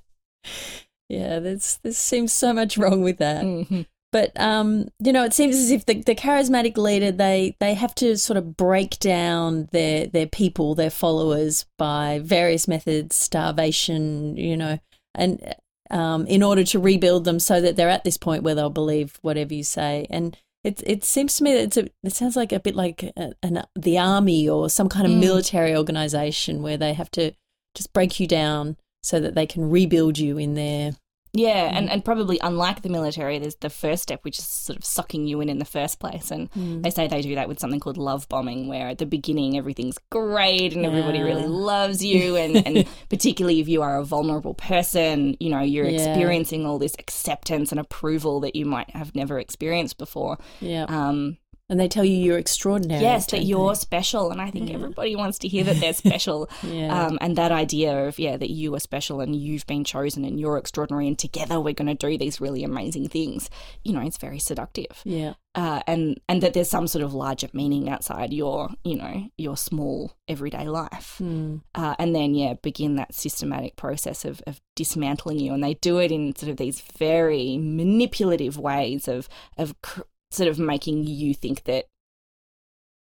Yeah, 1.12 1.40
there's 1.40 1.78
there 1.84 1.92
seems 1.92 2.32
so 2.32 2.54
much 2.54 2.78
wrong 2.78 3.02
with 3.02 3.18
that. 3.18 3.44
Mm-hmm. 3.44 3.82
But 4.12 4.38
um, 4.40 4.90
you 5.00 5.14
know, 5.14 5.24
it 5.24 5.34
seems 5.34 5.56
as 5.56 5.72
if 5.72 5.86
the, 5.86 6.02
the 6.02 6.16
charismatic 6.16 6.76
leader 6.78 7.12
they 7.12 7.56
they 7.60 7.74
have 7.76 7.96
to 7.96 8.18
sort 8.18 8.38
of 8.38 8.58
break 8.58 9.00
down 9.00 9.70
their 9.72 10.08
their 10.08 10.28
people, 10.28 10.76
their 10.76 10.90
followers 10.90 11.66
by 11.78 12.20
various 12.24 12.68
methods, 12.68 13.16
starvation, 13.16 14.36
you 14.36 14.58
know, 14.58 14.80
and 15.16 15.56
um, 15.90 16.26
in 16.28 16.44
order 16.44 16.64
to 16.66 16.80
rebuild 16.80 17.24
them 17.24 17.40
so 17.40 17.62
that 17.62 17.76
they're 17.76 17.90
at 17.90 18.04
this 18.04 18.18
point 18.18 18.44
where 18.44 18.56
they'll 18.56 18.70
believe 18.70 19.18
whatever 19.22 19.54
you 19.54 19.64
say. 19.64 20.08
And 20.10 20.38
it 20.64 20.84
it 20.86 21.04
seems 21.06 21.38
to 21.38 21.44
me 21.44 21.54
that 21.54 21.64
it's 21.64 21.78
a, 21.78 21.88
it 22.04 22.14
sounds 22.14 22.36
like 22.36 22.52
a 22.52 22.60
bit 22.60 22.76
like 22.76 23.04
a, 23.16 23.34
an, 23.42 23.64
the 23.76 23.98
army 23.98 24.48
or 24.48 24.70
some 24.70 24.90
kind 24.90 25.06
of 25.06 25.14
Mm. 25.14 25.20
military 25.20 25.76
organization 25.76 26.62
where 26.62 26.78
they 26.78 26.94
have 26.94 27.12
to 27.12 27.32
just 27.76 27.94
break 27.94 28.20
you 28.20 28.28
down 28.28 28.76
so 29.04 29.20
that 29.22 29.36
they 29.36 29.46
can 29.46 29.70
rebuild 29.70 30.20
you 30.20 30.38
in 30.38 30.54
their 30.56 30.92
Yeah, 31.34 31.70
Mm. 31.72 31.78
and, 31.78 31.90
and 31.90 32.04
probably 32.06 32.38
unlike 32.42 32.82
the 32.82 32.90
military, 32.90 33.40
there's 33.40 33.56
the 33.56 33.70
first 33.70 34.04
step, 34.04 34.20
which 34.26 34.38
is 34.38 34.46
sort 34.46 34.78
of 34.78 34.84
sucking 34.84 35.28
you 35.28 35.40
in 35.40 35.48
in 35.48 35.60
the 35.60 35.66
first 35.66 36.00
place. 36.00 36.30
And 36.30 36.52
Mm. 36.52 36.84
they 36.84 36.90
say 36.90 37.08
they 37.08 37.22
do 37.22 37.36
that 37.36 37.48
with 37.48 37.58
something 37.60 37.80
called 37.80 37.96
love 37.98 38.28
bombing, 38.28 38.68
where 38.68 38.90
at 38.90 38.98
the 38.98 39.06
beginning 39.06 39.58
everything's 39.58 39.98
great 40.10 40.74
and 40.76 40.86
everybody 40.86 41.22
really 41.22 41.48
loves 41.48 42.04
you. 42.04 42.36
And, 42.42 42.58
and 42.68 42.86
particularly 43.10 43.60
if 43.62 43.70
you 43.70 43.82
are 43.82 43.98
a 43.98 44.04
vulnerable 44.04 44.56
person, 44.56 45.38
you 45.40 45.50
know, 45.50 45.62
you're 45.62 45.86
Yeah. 45.90 45.92
experiencing 46.12 46.66
all 46.66 46.78
this 46.80 46.96
acceptance 47.00 47.72
and 47.72 47.80
approval 47.80 48.42
that 48.42 48.56
you 48.56 48.66
might 48.66 48.90
have 48.90 49.16
never 49.16 49.40
experienced 49.40 49.98
before. 49.98 50.38
yeah. 50.60 50.84
Um, 50.90 51.38
And 51.72 51.80
they 51.80 51.88
tell 51.88 52.04
you 52.06 52.16
you're 52.18 52.38
extraordinary. 52.38 53.02
yes, 53.02 53.26
that 53.32 53.44
you're 53.46 53.70
they? 53.70 53.76
special. 53.76 54.30
And 54.30 54.40
I 54.42 54.52
think 54.52 54.68
Yeah. 54.70 54.76
everybody 54.76 55.16
wants 55.16 55.40
to 55.40 55.48
hear 55.48 55.64
that 55.64 55.78
they're 55.80 55.94
special. 56.06 56.50
Yeah. 56.62 57.06
Um, 57.08 57.18
and 57.22 57.36
that 57.38 57.52
idea 57.52 58.08
of, 58.08 58.20
yeah, 58.20 58.36
that 58.38 58.50
you 58.52 58.76
are 58.76 58.80
special 58.80 59.22
and 59.22 59.36
you've 59.36 59.66
been 59.66 59.84
chosen 59.86 60.26
and 60.26 60.38
you're 60.40 60.58
extraordinary 60.58 61.08
and 61.08 61.18
together 61.18 61.60
we're 61.62 61.74
going 61.74 61.88
to 61.88 62.08
do 62.10 62.18
these 62.18 62.40
really 62.42 62.64
amazing 62.64 63.08
things, 63.08 63.50
you 63.86 63.94
know, 63.94 64.02
it's 64.02 64.18
very 64.18 64.38
seductive. 64.40 65.02
yeah. 65.06 65.34
Uh, 65.54 65.82
and, 65.86 66.18
and 66.30 66.42
that 66.42 66.54
there's 66.54 66.70
some 66.70 66.88
sort 66.88 67.04
of 67.04 67.14
larger 67.14 67.50
meaning 67.52 67.90
outside 67.90 68.32
your, 68.32 68.70
you 68.86 68.96
know, 68.96 69.30
your 69.38 69.58
small 69.58 70.14
everyday 70.30 70.66
life. 70.70 71.18
Mm. 71.22 71.60
Uh, 71.76 71.94
and 72.00 72.16
then, 72.16 72.34
yeah, 72.34 72.54
begin 72.62 72.96
that 72.96 73.14
systematic 73.14 73.76
process 73.76 74.24
of, 74.24 74.42
of 74.48 74.62
dismantling 74.78 75.40
you. 75.40 75.54
And 75.54 75.62
they 75.62 75.74
do 75.74 75.98
it 75.98 76.10
in 76.10 76.34
sort 76.38 76.52
of 76.52 76.56
these 76.56 76.80
very 76.98 77.58
manipulative 77.58 78.58
ways 78.58 79.10
of, 79.10 79.28
of 79.58 79.76
cr- 79.82 80.04
sort 80.32 80.50
of 80.50 80.58
making 80.60 81.06
you 81.06 81.34
think 81.34 81.64
that 81.66 81.86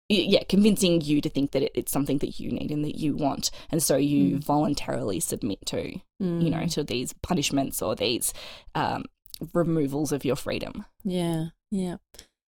yeah, 0.09 0.43
convincing 0.47 1.01
you 1.01 1.21
to 1.21 1.29
think 1.29 1.51
that 1.51 1.63
it, 1.63 1.71
it's 1.73 1.91
something 1.91 2.19
that 2.19 2.39
you 2.39 2.51
need 2.51 2.69
and 2.71 2.83
that 2.85 2.97
you 2.99 3.15
want, 3.15 3.49
and 3.71 3.81
so 3.81 3.95
you 3.95 4.35
Mm. 4.37 4.43
voluntarily 4.43 5.19
submit 5.19 5.65
to, 5.67 5.91
you 6.19 6.49
know, 6.51 6.57
Mm. 6.57 6.71
to 6.73 6.83
these 6.83 7.13
punishments 7.23 7.81
or 7.81 7.95
these 7.95 8.33
um, 8.75 9.05
removals 9.53 10.11
of 10.11 10.23
your 10.25 10.35
freedom. 10.35 10.85
Yeah, 11.03 11.47
yeah, 11.71 11.97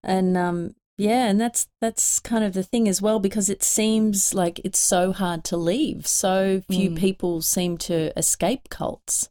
and 0.04 0.36
um, 0.36 0.74
yeah, 0.98 1.26
and 1.26 1.40
that's 1.40 1.66
that's 1.80 2.20
kind 2.20 2.44
of 2.44 2.52
the 2.52 2.62
thing 2.62 2.86
as 2.86 3.00
well 3.02 3.18
because 3.18 3.48
it 3.50 3.62
seems 3.64 4.34
like 4.34 4.60
it's 4.62 4.78
so 4.78 5.12
hard 5.12 5.42
to 5.44 5.56
leave. 5.56 6.06
So 6.06 6.62
few 6.70 6.90
Mm. 6.90 6.98
people 6.98 7.42
seem 7.42 7.76
to 7.78 8.16
escape 8.16 8.68
cults, 8.68 9.30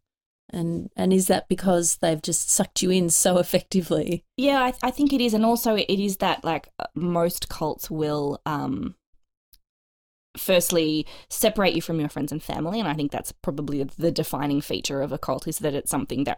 and 0.52 0.90
and 0.96 1.12
is 1.12 1.28
that 1.28 1.50
because 1.50 1.98
they've 1.98 2.22
just 2.22 2.50
sucked 2.50 2.82
you 2.82 2.90
in 2.90 3.10
so 3.10 3.38
effectively? 3.38 4.24
Yeah, 4.38 4.60
I, 4.60 4.74
I 4.82 4.92
think 4.92 5.14
it 5.14 5.22
is, 5.22 5.34
and 5.34 5.46
also 5.46 5.76
it 5.76 5.90
is 6.00 6.18
that 6.18 6.44
like 6.44 6.70
most 6.96 7.50
cults 7.50 7.90
will, 7.92 8.42
um, 8.46 8.96
firstly 10.38 11.06
separate 11.30 11.74
you 11.74 11.82
from 11.82 12.00
your 12.00 12.10
friends 12.10 12.32
and 12.32 12.44
family, 12.44 12.80
and 12.80 12.88
I 12.88 12.94
think 12.94 13.12
that's 13.12 13.32
probably 13.32 13.84
the 13.84 14.12
defining 14.12 14.62
feature 14.62 15.02
of 15.02 15.12
a 15.12 15.18
cult 15.18 15.48
is 15.48 15.60
that 15.60 15.74
it's 15.74 15.90
something 15.90 16.26
that 16.26 16.38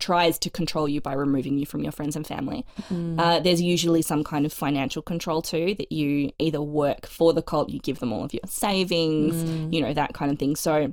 tries 0.00 0.38
to 0.40 0.50
control 0.50 0.88
you 0.88 1.00
by 1.00 1.12
removing 1.12 1.56
you 1.58 1.66
from 1.66 1.82
your 1.82 1.92
friends 1.92 2.16
and 2.16 2.26
family. 2.26 2.66
Mm. 2.90 3.20
Uh, 3.20 3.38
there's 3.40 3.62
usually 3.62 4.02
some 4.02 4.24
kind 4.24 4.46
of 4.46 4.52
financial 4.52 5.02
control 5.02 5.42
too 5.42 5.74
that 5.78 5.92
you 5.92 6.32
either 6.38 6.60
work 6.60 7.06
for 7.06 7.32
the 7.32 7.42
cult, 7.42 7.68
you 7.70 7.78
give 7.78 8.00
them 8.00 8.12
all 8.12 8.24
of 8.24 8.34
your 8.34 8.42
savings, 8.46 9.34
Mm. 9.36 9.72
you 9.72 9.80
know, 9.80 9.92
that 9.94 10.12
kind 10.14 10.32
of 10.32 10.38
thing. 10.38 10.56
So 10.56 10.92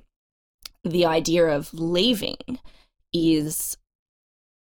the 0.83 1.05
idea 1.05 1.47
of 1.47 1.73
leaving 1.73 2.59
is 3.13 3.77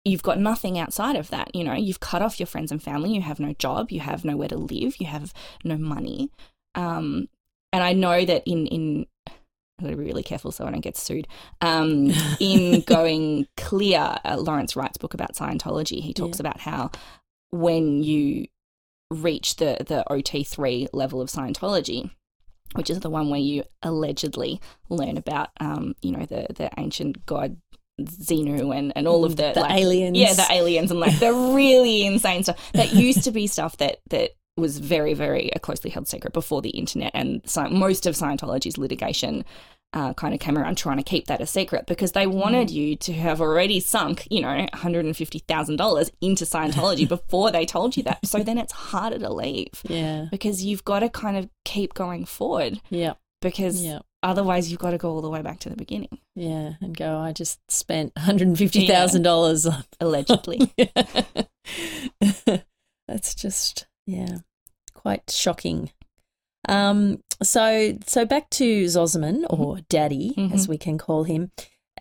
you've 0.04 0.22
got 0.22 0.38
nothing 0.38 0.78
outside 0.78 1.16
of 1.16 1.30
that. 1.30 1.54
You 1.54 1.64
know, 1.64 1.74
you've 1.74 2.00
cut 2.00 2.22
off 2.22 2.38
your 2.38 2.46
friends 2.46 2.70
and 2.70 2.82
family, 2.82 3.12
you 3.12 3.22
have 3.22 3.40
no 3.40 3.52
job, 3.54 3.90
you 3.90 4.00
have 4.00 4.24
nowhere 4.24 4.48
to 4.48 4.56
live, 4.56 4.96
you 5.00 5.06
have 5.06 5.34
no 5.64 5.76
money. 5.76 6.30
Um, 6.74 7.28
and 7.72 7.82
I 7.82 7.92
know 7.92 8.24
that 8.24 8.42
in, 8.46 8.66
in, 8.68 9.06
I've 9.26 9.84
got 9.84 9.90
to 9.90 9.96
be 9.96 10.04
really 10.04 10.22
careful 10.22 10.52
so 10.52 10.64
I 10.64 10.70
don't 10.70 10.80
get 10.80 10.96
sued. 10.96 11.26
Um, 11.60 12.12
in 12.38 12.80
Going 12.86 13.48
Clear, 13.56 14.16
uh, 14.24 14.36
Lawrence 14.38 14.76
Wright's 14.76 14.96
book 14.96 15.12
about 15.12 15.34
Scientology, 15.34 16.00
he 16.00 16.14
talks 16.14 16.40
about 16.40 16.60
how 16.60 16.90
when 17.50 18.02
you 18.02 18.46
reach 19.10 19.56
the, 19.56 19.78
the 19.80 20.04
OT3 20.08 20.88
level 20.92 21.20
of 21.20 21.28
Scientology, 21.28 22.10
which 22.74 22.90
is 22.90 23.00
the 23.00 23.10
one 23.10 23.30
where 23.30 23.40
you 23.40 23.64
allegedly 23.82 24.60
learn 24.88 25.16
about, 25.16 25.50
um, 25.60 25.94
you 26.02 26.12
know, 26.12 26.26
the, 26.26 26.46
the 26.54 26.70
ancient 26.78 27.24
god 27.26 27.56
Xenu 28.00 28.76
and, 28.76 28.92
and 28.94 29.08
all 29.08 29.24
of 29.24 29.36
the, 29.36 29.52
the 29.54 29.60
like, 29.60 29.80
aliens. 29.80 30.18
yeah, 30.18 30.34
the 30.34 30.46
aliens 30.50 30.90
and 30.90 31.00
like 31.00 31.18
the 31.18 31.32
really 31.54 32.04
insane 32.04 32.42
stuff. 32.42 32.58
That 32.72 32.92
used 32.92 33.24
to 33.24 33.30
be 33.30 33.46
stuff 33.46 33.78
that 33.78 34.00
that 34.10 34.32
was 34.56 34.78
very, 34.78 35.14
very 35.14 35.50
a 35.54 35.58
closely 35.58 35.90
held 35.90 36.08
secret 36.08 36.32
before 36.32 36.62
the 36.62 36.70
internet 36.70 37.10
and 37.14 37.42
sci- 37.44 37.68
most 37.68 38.06
of 38.06 38.14
Scientology's 38.14 38.78
litigation. 38.78 39.44
Uh, 39.96 40.12
kind 40.12 40.34
of 40.34 40.40
came 40.40 40.58
around 40.58 40.76
trying 40.76 40.98
to 40.98 41.02
keep 41.02 41.26
that 41.26 41.40
a 41.40 41.46
secret 41.46 41.86
because 41.86 42.12
they 42.12 42.26
wanted 42.26 42.68
you 42.70 42.96
to 42.96 43.14
have 43.14 43.40
already 43.40 43.80
sunk, 43.80 44.28
you 44.30 44.42
know, 44.42 44.66
$150,000 44.74 46.10
into 46.20 46.44
Scientology 46.44 47.08
before 47.16 47.50
they 47.50 47.64
told 47.64 47.96
you 47.96 48.02
that. 48.02 48.18
So 48.26 48.42
then 48.42 48.58
it's 48.58 48.74
harder 48.74 49.18
to 49.18 49.32
leave 49.32 49.70
yeah, 49.88 50.26
because 50.30 50.62
you've 50.62 50.84
got 50.84 50.98
to 50.98 51.08
kind 51.08 51.38
of 51.38 51.48
keep 51.64 51.94
going 51.94 52.26
forward 52.26 52.78
yeah, 52.90 53.14
because 53.40 53.82
yeah. 53.82 54.00
otherwise 54.22 54.70
you've 54.70 54.80
got 54.80 54.90
to 54.90 54.98
go 54.98 55.10
all 55.10 55.22
the 55.22 55.30
way 55.30 55.40
back 55.40 55.60
to 55.60 55.70
the 55.70 55.76
beginning, 55.76 56.18
Yeah, 56.34 56.74
and 56.82 56.94
go. 56.94 57.16
I 57.16 57.32
just 57.32 57.58
spent 57.70 58.14
one 58.16 58.26
hundred 58.26 58.48
and 58.48 58.58
fifty 58.58 58.86
thousand 58.86 59.22
dollars 59.22 59.64
on 59.64 59.82
allegedly. 60.00 60.74
That's 63.08 63.34
just 63.34 63.86
yeah, 64.06 64.40
quite 64.92 65.30
shocking. 65.30 65.90
Um, 66.68 67.18
so 67.42 67.96
so 68.06 68.24
back 68.24 68.50
to 68.50 68.84
Zosman 68.86 69.44
or 69.50 69.78
Daddy, 69.88 70.34
as 70.52 70.66
Mhm. 70.66 70.68
we 70.68 70.78
can 70.78 70.98
call 70.98 71.24
him. 71.24 71.50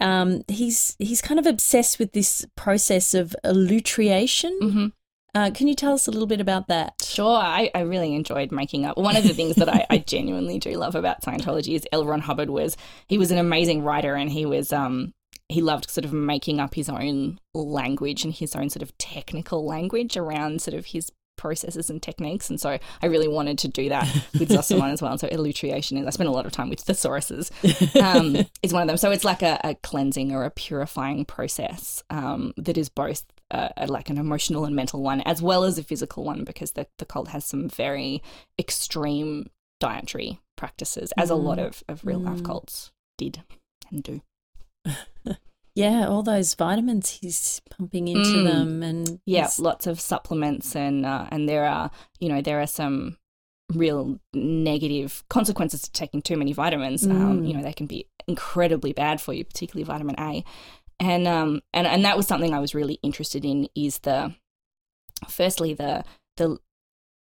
Um, 0.01 0.41
he's 0.48 0.95
he's 1.00 1.22
kind 1.22 1.39
of 1.39 1.45
obsessed 1.45 2.00
with 2.00 2.12
this 2.13 2.45
process 2.55 3.13
of 3.13 3.36
elutriation. 3.43 4.57
hmm 4.62 4.86
Uh, 5.34 5.51
can 5.51 5.67
you 5.67 5.75
tell 5.75 5.91
us 5.93 6.07
a 6.07 6.12
little 6.12 6.27
bit 6.27 6.39
about 6.39 6.69
that? 6.69 6.93
Sure, 7.03 7.36
I, 7.38 7.69
I 7.75 7.81
really 7.81 8.15
enjoyed 8.15 8.53
making 8.53 8.86
up. 8.86 8.98
One 8.98 9.17
of 9.17 9.24
the 9.25 9.34
things 9.34 9.57
that 9.57 9.67
I, 9.67 9.86
I 9.89 9.98
genuinely 9.98 10.60
do 10.60 10.72
love 10.77 10.95
about 10.95 11.22
Scientology 11.24 11.75
is 11.75 11.86
L. 11.91 12.05
Ron 12.05 12.22
Hubbard 12.22 12.50
was 12.50 12.77
he 13.10 13.17
was 13.17 13.31
an 13.31 13.38
amazing 13.38 13.84
writer 13.84 14.15
and 14.15 14.31
he 14.31 14.45
was 14.45 14.72
um 14.72 15.13
he 15.50 15.62
loved 15.62 15.89
sort 15.91 16.05
of 16.05 16.13
making 16.13 16.60
up 16.62 16.74
his 16.75 16.88
own 16.89 17.38
language 17.53 18.24
and 18.24 18.34
his 18.34 18.55
own 18.55 18.69
sort 18.69 18.81
of 18.81 18.98
technical 18.98 19.65
language 19.65 20.15
around 20.17 20.62
sort 20.62 20.74
of 20.74 20.86
his 20.88 21.12
processes 21.37 21.89
and 21.89 22.01
techniques. 22.01 22.49
And 22.49 22.59
so 22.59 22.77
I 23.01 23.05
really 23.05 23.27
wanted 23.27 23.57
to 23.59 23.67
do 23.67 23.89
that 23.89 24.07
with 24.39 24.49
Zossimon 24.57 24.91
as 24.93 25.01
well. 25.01 25.11
And 25.11 25.19
so 25.19 25.27
elutriation 25.27 25.97
is 25.97 26.05
I 26.07 26.09
spent 26.11 26.29
a 26.29 26.31
lot 26.31 26.45
of 26.45 26.51
time 26.51 26.69
with 26.69 26.85
thesauruses. 26.85 27.51
Um, 28.01 28.37
is 28.63 28.73
one 28.73 28.83
of 28.83 28.87
them. 28.87 28.97
So 28.97 29.11
it's 29.11 29.23
like 29.25 29.41
a, 29.41 29.59
a 29.63 29.75
cleansing 29.75 30.31
or 30.31 30.43
a 30.45 30.51
purifying 30.51 31.25
process 31.25 32.03
um, 32.09 32.53
that 32.57 32.77
is 32.77 32.89
both 32.89 33.23
uh, 33.51 33.69
like 33.87 34.09
an 34.09 34.17
emotional 34.17 34.65
and 34.65 34.75
mental 34.75 35.01
one, 35.01 35.21
as 35.21 35.41
well 35.41 35.63
as 35.63 35.77
a 35.77 35.83
physical 35.83 36.23
one, 36.23 36.43
because 36.43 36.71
the, 36.71 36.87
the 36.97 37.05
cult 37.05 37.29
has 37.29 37.45
some 37.45 37.69
very 37.69 38.21
extreme 38.59 39.49
dietary 39.79 40.39
practices, 40.55 41.11
as 41.17 41.29
a 41.29 41.35
lot 41.35 41.57
Mm. 41.57 41.67
of, 41.67 41.83
of 41.89 42.05
real 42.05 42.19
life 42.19 42.39
Mm. 42.39 42.45
cults 42.45 42.91
did 43.17 43.43
and 43.91 44.03
do. 44.03 44.21
Yeah, 45.75 46.08
all 46.08 46.24
those 46.24 46.53
vitamins 46.55 47.10
he's 47.22 47.62
pumping 47.70 48.08
into 48.08 48.38
Mm. 48.39 48.44
them, 48.44 48.84
and 48.84 49.20
Yeah, 49.25 49.50
lots 49.60 49.88
of 49.88 50.00
supplements, 50.00 50.75
and 50.75 51.05
uh, 51.05 51.27
and 51.32 51.48
there 51.50 51.65
are 51.65 51.91
you 52.20 52.29
know 52.29 52.41
there 52.41 52.62
are 52.62 52.67
some 52.67 53.17
real 53.74 54.20
negative 54.34 55.24
consequences 55.29 55.82
to 55.82 55.91
taking 55.91 56.22
too 56.22 56.38
many 56.38 56.53
vitamins. 56.53 57.03
Um, 57.05 57.41
Mm. 57.41 57.48
you 57.48 57.53
know, 57.53 57.62
they 57.63 57.74
can 57.74 57.88
be 57.88 58.08
incredibly 58.27 58.94
bad 58.94 59.20
for 59.20 59.34
you, 59.34 59.44
particularly 59.44 59.84
vitamin 59.84 60.15
A. 60.20 60.44
And 61.00 61.27
um 61.27 61.62
and 61.74 61.86
and 61.86 62.05
that 62.05 62.15
was 62.15 62.25
something 62.25 62.53
I 62.53 62.60
was 62.60 62.74
really 62.74 63.00
interested 63.03 63.44
in 63.44 63.67
is 63.75 64.00
the 64.00 64.34
firstly 65.27 65.74
the 65.74 66.05
the 66.38 66.58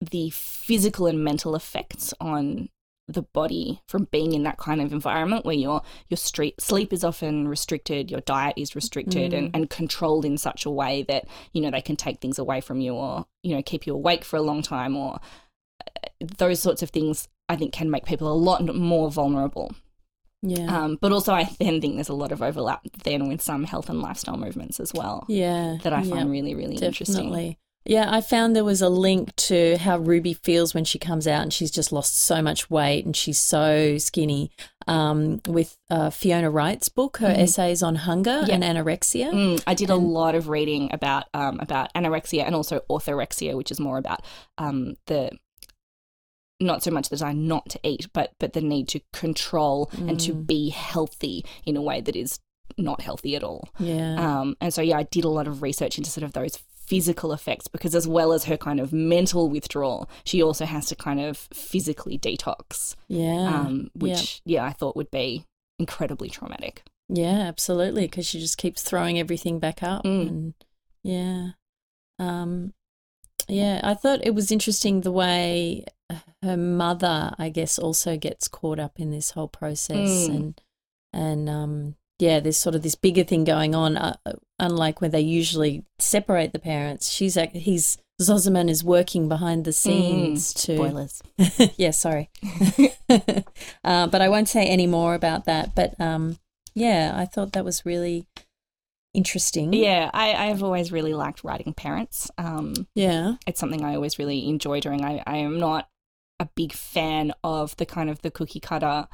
the 0.00 0.30
physical 0.30 1.06
and 1.08 1.24
mental 1.24 1.56
effects 1.56 2.14
on 2.20 2.68
the 3.08 3.22
body 3.22 3.80
from 3.88 4.04
being 4.10 4.34
in 4.34 4.42
that 4.42 4.58
kind 4.58 4.82
of 4.82 4.92
environment 4.92 5.46
where 5.46 5.54
your 5.54 5.80
your 6.08 6.18
street 6.18 6.60
sleep 6.60 6.92
is 6.92 7.02
often 7.02 7.48
restricted, 7.48 8.10
your 8.10 8.20
diet 8.20 8.54
is 8.58 8.76
restricted 8.76 9.32
Mm. 9.32 9.38
and, 9.38 9.56
and 9.56 9.70
controlled 9.70 10.24
in 10.26 10.36
such 10.36 10.66
a 10.66 10.70
way 10.70 11.04
that, 11.08 11.26
you 11.52 11.62
know, 11.62 11.70
they 11.70 11.80
can 11.80 11.96
take 11.96 12.20
things 12.20 12.38
away 12.38 12.60
from 12.60 12.80
you 12.80 12.92
or, 12.94 13.24
you 13.42 13.56
know, 13.56 13.62
keep 13.62 13.86
you 13.86 13.94
awake 13.94 14.24
for 14.24 14.36
a 14.36 14.42
long 14.42 14.60
time 14.60 14.94
or 14.94 15.18
uh, 15.80 16.08
those 16.36 16.60
sorts 16.60 16.82
of 16.82 16.90
things 16.90 17.28
I 17.48 17.56
think 17.56 17.72
can 17.72 17.90
make 17.90 18.04
people 18.04 18.30
a 18.30 18.36
lot 18.36 18.62
more 18.74 19.10
vulnerable. 19.10 19.74
Yeah. 20.42 20.66
Um, 20.66 20.98
but 21.00 21.10
also 21.10 21.32
I 21.32 21.44
then 21.58 21.80
think 21.80 21.94
there's 21.94 22.10
a 22.10 22.14
lot 22.14 22.30
of 22.30 22.42
overlap 22.42 22.82
then 23.04 23.28
with 23.28 23.40
some 23.42 23.64
health 23.64 23.88
and 23.88 24.00
lifestyle 24.00 24.36
movements 24.36 24.78
as 24.78 24.92
well 24.92 25.24
yeah. 25.28 25.78
that 25.82 25.92
I 25.92 26.04
find 26.04 26.30
really, 26.30 26.54
really 26.54 26.76
interesting. 26.76 27.56
Yeah, 27.88 28.06
I 28.08 28.20
found 28.20 28.54
there 28.54 28.64
was 28.64 28.82
a 28.82 28.90
link 28.90 29.34
to 29.36 29.78
how 29.78 29.96
Ruby 29.96 30.34
feels 30.34 30.74
when 30.74 30.84
she 30.84 30.98
comes 30.98 31.26
out 31.26 31.42
and 31.42 31.52
she's 31.52 31.70
just 31.70 31.90
lost 31.90 32.18
so 32.18 32.42
much 32.42 32.68
weight 32.68 33.06
and 33.06 33.16
she's 33.16 33.38
so 33.40 33.96
skinny. 33.96 34.50
Um, 34.86 35.40
with 35.46 35.76
uh, 35.90 36.10
Fiona 36.10 36.50
Wright's 36.50 36.88
book, 36.88 37.16
her 37.18 37.28
Mhm. 37.28 37.38
essays 37.38 37.82
on 37.82 37.94
hunger 37.94 38.44
Yeah. 38.46 38.54
and 38.54 38.62
anorexia. 38.62 39.30
Mm, 39.32 39.62
I 39.66 39.74
did 39.74 39.90
a 39.90 39.96
lot 39.96 40.34
of 40.34 40.48
reading 40.48 40.90
about 40.92 41.24
um, 41.34 41.58
about 41.60 41.92
anorexia 41.94 42.44
and 42.44 42.54
also 42.54 42.80
orthorexia, 42.90 43.54
which 43.56 43.70
is 43.70 43.80
more 43.80 43.98
about 43.98 44.20
um, 44.58 44.96
the 45.06 45.30
not 46.60 46.82
so 46.82 46.90
much 46.90 47.08
the 47.08 47.16
desire 47.16 47.34
not 47.34 47.68
to 47.70 47.80
eat, 47.82 48.08
but 48.12 48.32
but 48.40 48.52
the 48.54 48.60
need 48.62 48.88
to 48.88 49.00
control 49.12 49.90
and 49.96 50.18
to 50.20 50.32
Mm. 50.34 50.46
be 50.46 50.68
healthy 50.70 51.44
in 51.66 51.76
a 51.76 51.82
way 51.82 52.00
that 52.00 52.16
is 52.16 52.38
not 52.76 53.00
healthy 53.00 53.34
at 53.36 53.42
all. 53.42 53.68
Yeah. 53.78 54.14
Um, 54.40 54.56
and 54.60 54.72
so 54.72 54.80
yeah, 54.82 54.98
I 54.98 55.02
did 55.02 55.24
a 55.24 55.28
lot 55.28 55.46
of 55.48 55.62
research 55.62 55.98
into 55.98 56.10
sort 56.10 56.24
of 56.24 56.32
those 56.32 56.58
physical 56.88 57.32
effects 57.32 57.68
because 57.68 57.94
as 57.94 58.06
well 58.08 58.32
as 58.32 58.44
her 58.44 58.56
kind 58.56 58.80
of 58.80 58.92
mental 58.92 59.48
withdrawal, 59.48 60.08
she 60.24 60.42
also 60.42 60.64
has 60.64 60.86
to 60.86 60.96
kind 60.96 61.20
of 61.20 61.36
physically 61.52 62.18
detox, 62.18 62.94
yeah. 63.08 63.48
um, 63.60 63.90
which 63.94 64.40
yeah, 64.44 64.64
I 64.64 64.72
thought 64.72 64.96
would 64.96 65.10
be 65.10 65.44
incredibly 65.78 66.30
traumatic. 66.30 66.82
Yeah, 67.08 67.40
absolutely. 67.48 68.06
Because 68.06 68.26
she 68.26 68.38
just 68.40 68.58
keeps 68.58 68.82
throwing 68.82 69.18
everything 69.18 69.58
back 69.58 69.82
up, 69.82 70.04
Mm. 70.04 70.28
and 70.28 70.54
yeah, 71.02 71.50
um, 72.18 72.72
yeah. 73.48 73.80
I 73.82 73.94
thought 73.94 74.20
it 74.26 74.34
was 74.34 74.50
interesting 74.50 75.00
the 75.00 75.12
way 75.12 75.84
her 76.42 76.56
mother, 76.56 77.34
I 77.38 77.48
guess, 77.50 77.78
also 77.78 78.16
gets 78.16 78.48
caught 78.48 78.78
up 78.78 78.98
in 79.00 79.10
this 79.10 79.30
whole 79.32 79.48
process, 79.48 80.28
Mm. 80.28 80.34
and 80.36 80.60
and 81.12 81.48
um, 81.48 81.94
yeah, 82.18 82.40
there's 82.40 82.56
sort 82.58 82.74
of 82.74 82.82
this 82.82 82.94
bigger 82.94 83.24
thing 83.24 83.44
going 83.44 83.74
on. 83.74 83.96
Uh, 83.96 84.16
unlike 84.58 85.00
where 85.00 85.10
they 85.10 85.20
usually 85.20 85.84
separate 85.98 86.52
the 86.52 86.58
parents, 86.58 87.08
she's 87.10 87.36
ac- 87.36 87.58
he's 87.58 87.98
Zosiman 88.20 88.68
is 88.68 88.82
working 88.82 89.28
behind 89.28 89.64
the 89.64 89.72
scenes 89.72 90.52
to 90.54 90.74
Spoilers. 90.74 91.22
yeah, 91.76 91.92
sorry. 91.92 92.30
uh, 93.08 94.06
but 94.08 94.20
I 94.20 94.28
won't 94.28 94.48
say 94.48 94.66
any 94.66 94.86
more 94.88 95.14
about 95.14 95.44
that. 95.44 95.74
But 95.76 95.98
um, 96.00 96.38
yeah, 96.74 97.12
I 97.14 97.26
thought 97.26 97.52
that 97.52 97.64
was 97.64 97.86
really 97.86 98.26
interesting. 99.14 99.72
Yeah, 99.72 100.10
I, 100.12 100.32
I've 100.50 100.62
always 100.62 100.90
really 100.92 101.14
liked 101.14 101.44
writing 101.44 101.72
parents. 101.74 102.30
Um, 102.38 102.74
Yeah. 102.94 103.34
it's 103.46 103.60
something 103.60 103.84
I 103.84 103.94
always 103.94 104.18
really 104.18 104.48
enjoy 104.48 104.80
doing. 104.80 105.04
I, 105.04 105.22
I 105.26 105.36
am 105.38 105.58
not 105.58 105.88
a 106.40 106.48
big 106.54 106.72
fan 106.72 107.32
of 107.42 107.76
the 107.76 107.86
kind 107.86 108.10
of 108.10 108.22
the 108.22 108.30
cookie 108.30 108.60
cutter 108.60 109.08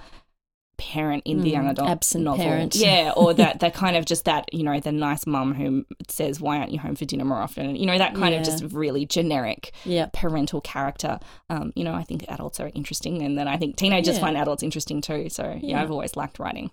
parent 0.76 1.22
in 1.26 1.40
the 1.42 1.50
Mm, 1.50 1.52
young 1.52 1.68
adult 1.68 1.88
absent 1.90 2.24
novel. 2.24 2.44
parent. 2.44 2.74
Yeah, 2.74 3.12
or 3.16 3.32
that 3.40 3.60
that 3.60 3.74
kind 3.74 3.96
of 3.96 4.04
just 4.04 4.24
that, 4.26 4.52
you 4.52 4.62
know, 4.62 4.78
the 4.80 4.92
nice 4.92 5.26
mum 5.26 5.54
who 5.54 5.84
says, 6.08 6.40
Why 6.40 6.58
aren't 6.58 6.72
you 6.72 6.78
home 6.78 6.94
for 6.96 7.04
dinner 7.04 7.24
more 7.24 7.38
often? 7.38 7.76
You 7.76 7.86
know, 7.86 7.98
that 7.98 8.14
kind 8.14 8.34
of 8.34 8.42
just 8.44 8.62
really 8.72 9.06
generic 9.06 9.72
Yeah. 9.84 10.08
parental 10.12 10.60
character. 10.60 11.18
Um, 11.50 11.72
you 11.76 11.84
know, 11.84 11.94
I 11.94 12.02
think 12.04 12.24
adults 12.28 12.60
are 12.60 12.70
interesting 12.74 13.22
and 13.22 13.38
then 13.38 13.48
I 13.48 13.56
think 13.56 13.76
teenagers 13.76 14.16
Yeah. 14.16 14.20
find 14.20 14.36
adults 14.36 14.62
interesting 14.62 15.00
too. 15.00 15.28
So 15.28 15.44
yeah, 15.44 15.58
Yeah. 15.62 15.82
I've 15.82 15.90
always 15.90 16.16
liked 16.16 16.38
writing 16.38 16.70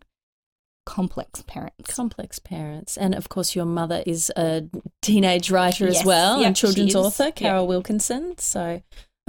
complex 0.86 1.44
parents. 1.46 1.94
Complex 1.94 2.40
parents. 2.40 2.98
And 2.98 3.14
of 3.14 3.30
course, 3.30 3.56
your 3.56 3.66
mother 3.66 4.04
is 4.06 4.32
a 4.36 4.64
teenage 5.02 5.52
writer 5.52 5.88
as 5.88 6.04
well 6.04 6.40
Yep, 6.40 6.48
and 6.48 6.56
children's 6.56 6.96
author, 6.96 7.26
Yep. 7.26 7.36
Carole 7.36 7.68
Wilkinson. 7.68 8.36
So 8.40 8.82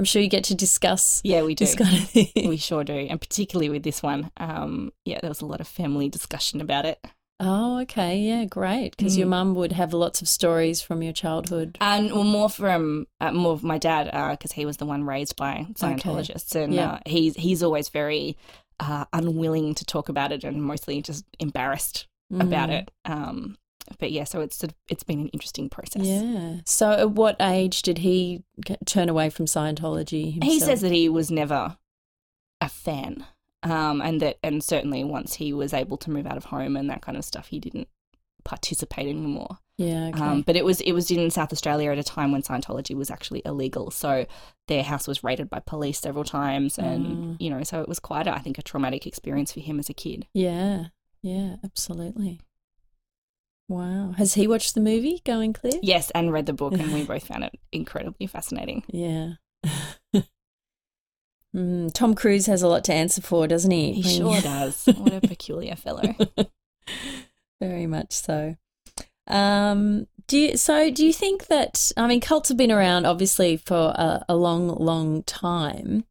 I'm 0.03 0.05
sure 0.05 0.21
you 0.21 0.29
get 0.29 0.43
to 0.45 0.55
discuss 0.57 1.21
yeah, 1.23 1.43
we 1.43 1.55
do. 1.55 1.65
this 1.65 1.77
kind 1.77 1.97
of 1.97 2.09
thing. 2.11 2.49
We 2.49 2.57
sure 2.57 2.83
do, 2.83 2.93
and 2.93 3.21
particularly 3.21 3.69
with 3.71 3.85
this 3.85 4.03
one, 4.03 4.33
um, 4.37 4.93
yeah, 5.05 5.21
there 5.21 5.31
was 5.31 5.41
a 5.43 5.47
lot 5.47 5.61
of 5.61 5.69
family 5.69 6.09
discussion 6.09 6.61
about 6.61 6.85
it, 6.87 6.99
oh, 7.39 7.79
okay. 7.83 8.19
Yeah, 8.19 8.45
great. 8.47 8.97
Because 8.97 9.17
your 9.17 9.27
Mm. 9.29 9.31
mum 9.31 9.55
would 9.55 9.73
have 9.73 9.93
lots 9.93 10.21
of 10.23 10.29
stories 10.29 10.83
from 10.83 11.03
your 11.03 11.13
childhood. 11.13 11.79
and 11.81 12.11
well, 12.13 12.25
more 12.25 12.49
from 12.51 13.07
uh, 13.21 13.31
more 13.33 13.53
of 13.53 13.63
my 13.63 13.79
dad 13.79 14.05
because 14.33 14.53
he 14.53 14.67
was 14.67 14.79
the 14.79 14.87
one 14.87 15.05
raised 15.05 15.37
by 15.37 15.67
Scientologists, 15.75 16.55
and 16.57 16.75
Yeah. 16.75 16.93
uh, 16.95 16.99
he's 17.07 17.35
he's 17.37 17.63
always 17.63 17.89
very 17.89 18.37
uh, 18.81 19.05
unwilling 19.13 19.75
to 19.77 19.85
talk 19.85 20.09
about 20.09 20.33
it 20.33 20.43
and 20.43 20.63
mostly 20.63 21.01
just 21.03 21.25
embarrassed 21.39 22.09
about 22.33 22.69
Mm. 22.71 22.73
it. 22.81 22.91
Um, 23.05 23.57
but 23.99 24.13
yeah, 24.13 24.25
so 24.25 24.41
it's 24.41 24.65
it's 24.89 25.03
been 25.03 25.21
an 25.21 25.29
interesting 25.29 25.69
process. 25.69 26.03
Yeah. 26.07 26.57
So, 26.67 26.91
at 26.93 27.11
what 27.13 27.37
age 27.41 27.83
did 27.83 27.99
he 27.99 28.45
turn 28.87 29.09
away 29.09 29.31
from 29.31 29.47
Scientology? 29.47 30.33
Himself? 30.35 30.53
He 30.53 30.61
says 30.61 30.81
that 30.83 30.93
he 30.93 31.09
was 31.09 31.31
never 31.31 31.77
a 32.61 32.69
fan, 32.69 33.25
um, 33.63 34.01
and 34.01 34.21
that 34.21 34.39
and 34.43 34.63
certainly 34.63 35.05
once 35.05 35.35
he 35.35 35.53
was 35.53 35.73
able 35.73 35.97
to 35.99 36.11
move 36.11 36.27
out 36.27 36.37
of 36.37 36.47
home 36.47 36.77
and 36.77 36.89
that 36.91 37.03
kind 37.03 37.17
of 37.17 37.25
stuff, 37.25 37.49
he 37.49 37.59
didn't 37.59 37.89
participate 38.45 39.07
anymore. 39.09 39.59
Yeah. 39.79 40.09
Okay. 40.09 40.21
Um, 40.21 40.43
but 40.43 40.57
it 40.57 40.65
was 40.65 40.81
it 40.83 40.93
was 40.93 41.11
in 41.11 41.31
South 41.31 41.53
Australia 41.53 41.91
at 41.93 41.99
a 41.99 42.03
time 42.05 42.31
when 42.33 42.43
Scientology 42.43 42.95
was 42.95 43.11
actually 43.11 43.43
illegal, 43.45 43.91
so 43.91 44.27
their 44.69 44.83
house 44.83 45.09
was 45.09 45.25
raided 45.25 45.49
by 45.51 45.61
police 45.61 45.99
several 45.99 46.25
times, 46.25 46.79
and 46.79 47.07
Mm. 47.07 47.37
you 47.41 47.51
know, 47.51 47.63
so 47.63 47.81
it 47.81 47.89
was 47.89 47.99
quite, 47.99 48.27
a, 48.27 48.35
I 48.35 48.39
think, 48.41 48.59
a 48.59 48.63
traumatic 48.63 49.07
experience 49.07 49.53
for 49.53 49.61
him 49.61 49.79
as 49.79 49.89
a 49.89 49.95
kid. 49.95 50.27
yeah. 50.35 50.87
Yeah. 51.25 51.57
Absolutely. 51.63 52.41
Wow. 53.69 54.13
Has 54.19 54.35
he 54.35 54.47
watched 54.47 54.75
the 54.75 54.81
movie 54.81 55.23
Going 55.25 55.53
Clear? 55.53 55.79
Yes, 55.83 56.11
and 56.15 56.33
read 56.33 56.47
the 56.47 56.53
book, 56.53 56.75
and 56.75 56.93
we 56.93 57.05
both 57.07 57.27
found 57.27 57.45
it 57.45 57.59
incredibly 57.71 58.27
fascinating. 58.27 58.85
Yeah. 58.89 59.35
mm, 61.57 61.93
Tom 61.95 62.15
Cruise 62.15 62.47
has 62.47 62.63
a 62.63 62.69
lot 62.69 62.85
to 62.85 62.93
answer 62.93 63.23
for, 63.23 63.47
doesn't 63.47 63.71
he? 63.71 63.93
He 63.93 64.19
sure 64.19 64.41
does. 64.43 64.85
What 64.87 65.15
a 65.15 65.21
peculiar 65.21 65.77
fellow. 65.77 66.15
Very 67.61 67.87
much 67.87 68.13
so. 68.13 68.57
Um, 69.29 70.09
do 70.27 70.37
you, 70.37 70.57
so 70.57 70.91
do 70.91 71.07
you 71.07 71.13
think 71.13 71.47
that 71.47 71.93
I 71.97 72.07
mean 72.07 72.21
cults 72.21 72.49
have 72.49 72.59
been 72.59 72.73
around 72.73 73.07
obviously 73.07 73.57
for 73.57 73.95
a, 73.95 74.25
a 74.29 74.37
long, 74.37 74.69
long 74.69 75.23
time. 75.23 76.05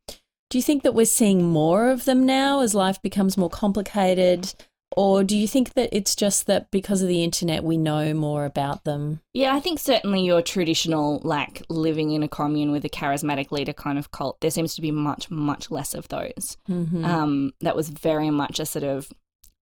Do 0.49 0.57
you 0.57 0.61
think 0.61 0.83
that 0.83 0.93
we're 0.93 1.05
seeing 1.05 1.43
more 1.43 1.89
of 1.89 2.05
them 2.05 2.25
now 2.25 2.59
as 2.59 2.75
life 2.75 3.01
becomes 3.01 3.37
more 3.37 3.49
complicated, 3.49 4.53
or 4.95 5.23
do 5.23 5.38
you 5.38 5.47
think 5.47 5.73
that 5.75 5.89
it's 5.91 6.15
just 6.15 6.47
that 6.47 6.69
because 6.71 7.01
of 7.01 7.08
the 7.08 7.23
internet 7.23 7.63
we 7.63 7.77
know 7.77 8.13
more 8.13 8.45
about 8.45 8.84
them? 8.84 9.21
Yeah, 9.34 9.56
I 9.56 9.60
think 9.60 9.80
certainly 9.80 10.23
your 10.25 10.41
traditional, 10.41 11.21
like 11.23 11.63
living 11.69 12.12
in 12.12 12.23
a 12.23 12.27
commune 12.27 12.71
with 12.71 12.84
a 12.86 12.89
charismatic 12.89 13.51
leader 13.51 13.73
kind 13.73 13.97
of 13.97 14.12
cult, 14.12 14.39
there 14.41 14.51
seems 14.51 14.75
to 14.75 14.82
be 14.82 14.91
much, 14.91 15.30
much 15.32 15.71
less 15.71 15.93
of 15.93 16.08
those. 16.10 16.58
Mm-hmm. 16.69 17.06
Um, 17.06 17.54
that 17.62 17.75
was 17.75 17.89
very 17.89 18.30
much 18.30 18.60
a 18.60 18.65
sort 18.65 18.84
of 18.84 19.10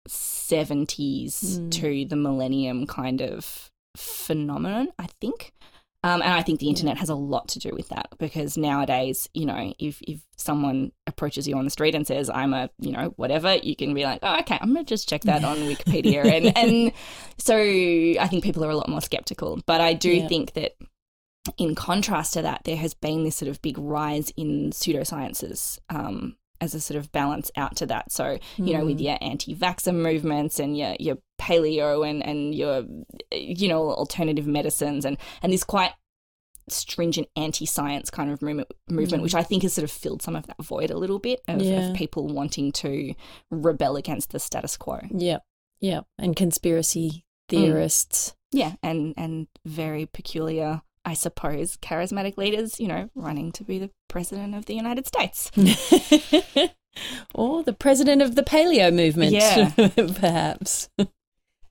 70s 0.07 1.59
Mm. 1.59 1.71
to 1.71 2.05
the 2.05 2.15
millennium 2.15 2.87
kind 2.87 3.21
of 3.21 3.69
phenomenon, 3.95 4.89
I 4.97 5.07
think. 5.21 5.53
Um, 6.01 6.21
and 6.21 6.31
I 6.31 6.41
think 6.43 6.61
the 6.61 6.69
internet 6.69 6.97
has 6.97 7.09
a 7.09 7.15
lot 7.15 7.49
to 7.49 7.59
do 7.59 7.71
with 7.73 7.89
that 7.89 8.07
because 8.19 8.57
nowadays, 8.57 9.27
you 9.33 9.45
know, 9.45 9.73
if, 9.79 10.01
if 10.03 10.21
someone 10.37 10.93
approaches 11.07 11.45
you 11.45 11.57
on 11.57 11.65
the 11.65 11.69
street 11.69 11.93
and 11.93 12.07
says, 12.07 12.29
I'm 12.29 12.53
a, 12.53 12.69
you 12.79 12.93
know, 12.93 13.13
whatever, 13.17 13.55
you 13.55 13.75
can 13.75 13.93
be 13.93 14.05
like, 14.05 14.19
oh, 14.23 14.39
okay, 14.39 14.57
I'm 14.61 14.71
going 14.73 14.85
to 14.85 14.89
just 14.89 15.09
check 15.09 15.23
that 15.23 15.43
on 15.43 15.57
Wikipedia. 15.67 16.23
and, 16.23 16.57
and 16.57 16.93
so 17.37 17.57
I 17.57 18.27
think 18.29 18.45
people 18.45 18.63
are 18.63 18.69
a 18.69 18.77
lot 18.77 18.87
more 18.87 19.01
skeptical. 19.01 19.59
But 19.65 19.81
I 19.81 19.93
do 19.93 20.11
Yeah. 20.11 20.27
think 20.29 20.53
that 20.53 20.77
in 21.57 21.75
contrast 21.75 22.33
to 22.35 22.43
that, 22.43 22.61
there 22.63 22.77
has 22.77 22.93
been 22.93 23.25
this 23.25 23.35
sort 23.35 23.49
of 23.49 23.61
big 23.61 23.77
rise 23.77 24.31
in 24.37 24.69
pseudosciences 24.69 25.79
um, 25.89 26.37
as 26.61 26.73
a 26.75 26.79
sort 26.79 26.97
of 26.97 27.11
balance 27.11 27.49
out 27.55 27.75
to 27.77 27.85
that. 27.87 28.11
So, 28.11 28.37
you 28.57 28.77
know, 28.77 28.85
with 28.85 28.97
Mm. 28.99 29.03
your 29.03 29.17
anti 29.21 29.55
vaxxer 29.55 29.93
movements 29.95 30.59
and 30.59 30.77
your, 30.77 30.95
your 30.99 31.17
paleo 31.39 32.07
and, 32.09 32.23
and 32.25 32.53
your, 32.53 32.85
you 33.31 33.67
know, 33.67 33.91
alternative 33.91 34.45
medicines 34.47 35.05
and, 35.05 35.17
and 35.41 35.51
this 35.53 35.63
quite 35.63 35.91
stringent 36.67 37.27
anti 37.35 37.65
science 37.65 38.09
kind 38.09 38.29
of 38.29 38.41
movement, 38.41 38.71
movement 38.89 39.21
Mm. 39.21 39.23
which 39.23 39.35
I 39.35 39.43
think 39.43 39.63
has 39.63 39.73
sort 39.73 39.83
of 39.83 39.91
filled 39.91 40.21
some 40.21 40.35
of 40.35 40.45
that 40.47 40.61
void 40.61 40.91
a 40.91 40.97
little 40.97 41.17
bit 41.19 41.41
of, 41.47 41.61
Yeah. 41.61 41.89
of 41.89 41.95
people 41.95 42.27
wanting 42.27 42.71
to 42.73 43.15
rebel 43.49 43.95
against 43.95 44.31
the 44.31 44.39
status 44.39 44.77
quo. 44.77 44.99
Yeah, 45.11 45.39
yeah, 45.79 46.01
and 46.19 46.35
conspiracy 46.35 47.25
theorists. 47.47 48.35
Yeah, 48.51 48.73
and 48.83 49.13
and 49.17 49.47
very 49.65 50.05
peculiar, 50.07 50.81
I 51.09 51.15
suppose, 51.15 51.75
charismatic 51.77 52.37
leaders, 52.37 52.79
you 52.79 52.87
know, 52.87 53.09
running 53.15 53.51
to 53.53 53.63
be 53.63 53.79
the 53.79 53.89
president 54.09 54.53
of 54.53 54.67
the 54.67 54.75
United 54.75 55.07
States. 55.07 55.49
or 57.33 57.63
the 57.63 57.73
president 57.73 58.21
of 58.21 58.35
the 58.35 58.43
paleo 58.43 58.93
movement, 58.93 59.31
Yeah. 59.31 59.71
perhaps. 60.19 60.87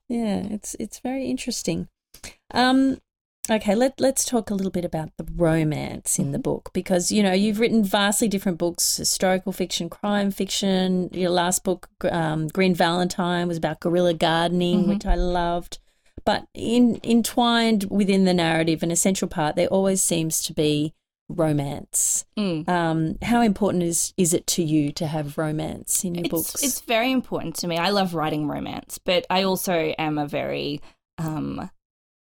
yeah, 0.09 0.43
it's 0.49 0.75
it's 0.77 0.99
very 0.99 1.27
interesting. 1.27 1.87
Um, 2.53 2.97
okay, 3.49 3.75
let 3.75 3.97
let's 4.01 4.25
talk 4.25 4.49
a 4.49 4.55
little 4.55 4.71
bit 4.71 4.83
about 4.83 5.11
the 5.17 5.25
romance 5.33 6.19
in 6.19 6.33
the 6.33 6.39
book 6.39 6.71
because 6.73 7.09
you 7.09 7.23
know 7.23 7.31
you've 7.31 7.61
written 7.61 7.81
vastly 7.81 8.27
different 8.27 8.57
books: 8.57 8.97
historical 8.97 9.53
fiction, 9.53 9.89
crime 9.89 10.31
fiction. 10.31 11.09
Your 11.13 11.29
last 11.29 11.63
book, 11.63 11.87
um, 12.11 12.49
Green 12.49 12.75
Valentine, 12.75 13.47
was 13.47 13.55
about 13.55 13.79
guerrilla 13.79 14.15
gardening, 14.15 14.89
which 14.89 15.05
I 15.05 15.15
loved. 15.15 15.79
But 16.25 16.47
in 16.53 16.99
entwined 17.03 17.85
within 17.89 18.25
the 18.25 18.33
narrative, 18.33 18.83
an 18.83 18.91
essential 18.91 19.27
part 19.27 19.55
there 19.55 19.67
always 19.67 20.01
seems 20.01 20.41
to 20.43 20.53
be 20.53 20.93
romance. 21.29 22.25
Mm. 22.37 22.67
Um, 22.67 23.17
how 23.21 23.41
important 23.41 23.83
is 23.83 24.13
is 24.17 24.33
it 24.33 24.47
to 24.47 24.63
you 24.63 24.91
to 24.93 25.07
have 25.07 25.37
romance 25.37 26.03
in 26.03 26.15
your 26.15 26.29
books? 26.29 26.55
It's, 26.55 26.63
it's 26.63 26.79
very 26.81 27.11
important 27.11 27.55
to 27.57 27.67
me. 27.67 27.77
I 27.77 27.89
love 27.89 28.15
writing 28.15 28.47
romance, 28.47 28.97
but 28.97 29.25
I 29.29 29.43
also 29.43 29.93
am 29.97 30.17
a 30.17 30.27
very 30.27 30.81
um 31.17 31.69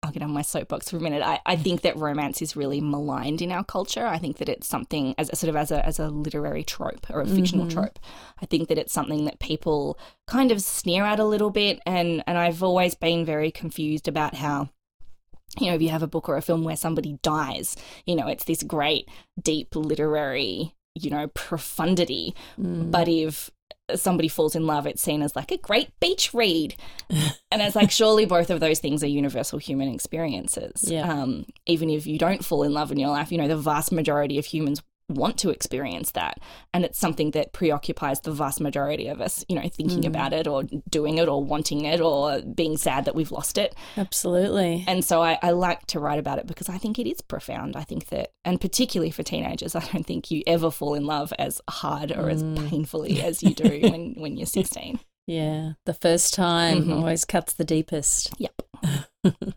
I'll 0.03 0.11
get 0.11 0.23
on 0.23 0.31
my 0.31 0.41
soapbox 0.41 0.89
for 0.89 0.97
a 0.97 0.99
minute. 0.99 1.21
I, 1.21 1.39
I 1.45 1.55
think 1.55 1.81
that 1.81 1.95
romance 1.95 2.41
is 2.41 2.55
really 2.55 2.81
maligned 2.81 3.39
in 3.41 3.51
our 3.51 3.63
culture. 3.63 4.07
I 4.07 4.17
think 4.17 4.37
that 4.37 4.49
it's 4.49 4.67
something 4.67 5.13
as 5.19 5.29
a, 5.29 5.35
sort 5.35 5.49
of 5.49 5.55
as 5.55 5.69
a 5.69 5.85
as 5.85 5.99
a 5.99 6.09
literary 6.09 6.63
trope 6.63 7.05
or 7.11 7.21
a 7.21 7.27
fictional 7.27 7.67
Mhm. 7.67 7.73
trope. 7.73 7.99
I 8.41 8.47
think 8.47 8.67
that 8.69 8.79
it's 8.79 8.93
something 8.93 9.25
that 9.25 9.39
people 9.39 9.99
kind 10.27 10.51
of 10.51 10.61
sneer 10.61 11.03
at 11.05 11.19
a 11.19 11.25
little 11.25 11.51
bit 11.51 11.79
and 11.85 12.23
and 12.25 12.37
I've 12.37 12.63
always 12.63 12.95
been 12.95 13.25
very 13.25 13.51
confused 13.51 14.07
about 14.07 14.35
how 14.35 14.69
you 15.59 15.67
know, 15.67 15.75
if 15.75 15.81
you 15.81 15.89
have 15.89 16.01
a 16.01 16.07
book 16.07 16.29
or 16.29 16.37
a 16.37 16.41
film 16.41 16.63
where 16.63 16.77
somebody 16.77 17.19
dies, 17.21 17.75
you 18.05 18.15
know, 18.15 18.25
it's 18.27 18.45
this 18.45 18.63
great, 18.63 19.09
deep 19.41 19.75
literary, 19.75 20.73
you 20.95 21.09
know, 21.09 21.27
profundity. 21.27 22.33
Mm. 22.57 22.89
But 22.89 23.09
if 23.09 23.51
somebody 23.97 24.27
falls 24.27 24.55
in 24.55 24.65
love, 24.65 24.87
it's 24.87 25.01
seen 25.01 25.21
as 25.21 25.35
like 25.35 25.51
a 25.51 25.57
great 25.57 25.89
beach 25.99 26.33
read. 26.33 26.75
and 27.09 27.61
it's 27.61 27.75
like, 27.75 27.91
surely 27.91 28.25
both 28.25 28.49
of 28.49 28.59
those 28.59 28.79
things 28.79 29.03
are 29.03 29.07
universal 29.07 29.59
human 29.59 29.93
experiences. 29.93 30.89
Yeah. 30.89 31.11
Um, 31.11 31.45
even 31.65 31.89
if 31.89 32.05
you 32.05 32.17
don't 32.17 32.43
fall 32.45 32.63
in 32.63 32.73
love 32.73 32.91
in 32.91 32.99
your 32.99 33.09
life, 33.09 33.31
you 33.31 33.37
know, 33.37 33.47
the 33.47 33.57
vast 33.57 33.91
majority 33.91 34.37
of 34.37 34.45
humans 34.45 34.81
want 35.11 35.37
to 35.39 35.49
experience 35.49 36.11
that. 36.11 36.39
And 36.73 36.83
it's 36.83 36.97
something 36.99 37.31
that 37.31 37.53
preoccupies 37.53 38.21
the 38.21 38.31
vast 38.31 38.59
majority 38.59 39.07
of 39.07 39.21
us, 39.21 39.45
you 39.47 39.55
know, 39.55 39.67
thinking 39.69 40.01
Mm. 40.03 40.07
about 40.07 40.33
it 40.33 40.47
or 40.47 40.63
doing 40.89 41.17
it 41.19 41.27
or 41.27 41.43
wanting 41.43 41.85
it 41.85 42.01
or 42.01 42.41
being 42.41 42.77
sad 42.77 43.05
that 43.05 43.15
we've 43.15 43.31
lost 43.31 43.57
it. 43.57 43.75
Absolutely. 43.97 44.83
And 44.87 45.03
so 45.05 45.21
I, 45.21 45.37
I 45.41 45.51
like 45.51 45.85
to 45.87 45.99
write 45.99 46.19
about 46.19 46.39
it 46.39 46.47
because 46.47 46.69
I 46.69 46.77
think 46.77 46.97
it 46.99 47.07
is 47.07 47.21
profound. 47.21 47.75
I 47.75 47.83
think 47.83 48.07
that, 48.07 48.31
and 48.45 48.59
particularly 48.59 49.11
for 49.11 49.23
teenagers, 49.23 49.75
I 49.81 49.81
don't 49.91 50.05
think 50.05 50.31
you 50.31 50.43
ever 50.47 50.71
fall 50.71 50.93
in 50.95 51.05
love 51.05 51.33
as 51.39 51.61
hard 51.69 52.11
or 52.11 52.29
as 52.29 52.43
Mm. 52.43 52.69
painfully 52.69 53.21
as 53.21 53.43
you 53.43 53.53
do 53.53 53.79
when, 53.89 54.13
when 54.17 54.37
you're 54.37 54.45
16. 54.47 54.99
Yeah, 55.27 55.73
the 55.85 55.93
first 55.93 56.33
time 56.33 56.85
Mhm. 56.85 56.95
always 56.95 57.25
cuts 57.25 57.53
the 57.53 57.63
deepest. 57.63 58.33
Yep. 58.39 58.61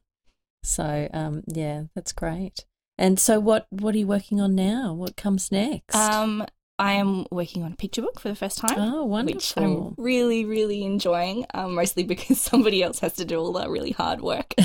So, 0.63 1.09
um, 1.13 1.43
yeah, 1.47 1.85
that's 1.95 2.13
great. 2.13 2.65
And 2.99 3.19
so, 3.19 3.41
what 3.41 3.67
what 3.71 3.95
are 3.95 3.99
you 3.99 4.07
working 4.07 4.41
on 4.41 4.55
now? 4.55 4.93
What 4.95 5.17
comes 5.17 5.51
next? 5.51 5.95
Um, 5.95 6.47
I 6.79 6.93
am 6.95 7.27
working 7.31 7.63
on 7.63 7.73
a 7.73 7.77
picture 7.77 8.03
book 8.03 8.21
for 8.21 8.29
the 8.29 8.35
first 8.35 8.59
time. 8.59 8.77
oh, 8.79 9.05
Which 9.05 9.55
I'm 9.57 9.63
wonderful! 9.75 9.95
really, 9.97 10.45
really 10.45 10.83
enjoying, 10.85 11.45
um, 11.55 11.75
mostly 11.75 12.03
because 12.05 12.41
somebody 12.51 12.83
else 12.83 12.99
has 13.01 13.13
to 13.15 13.25
do 13.25 13.39
all 13.39 13.53
the 13.53 13.69
really 13.69 13.93
hard 13.93 14.21
work. 14.21 14.55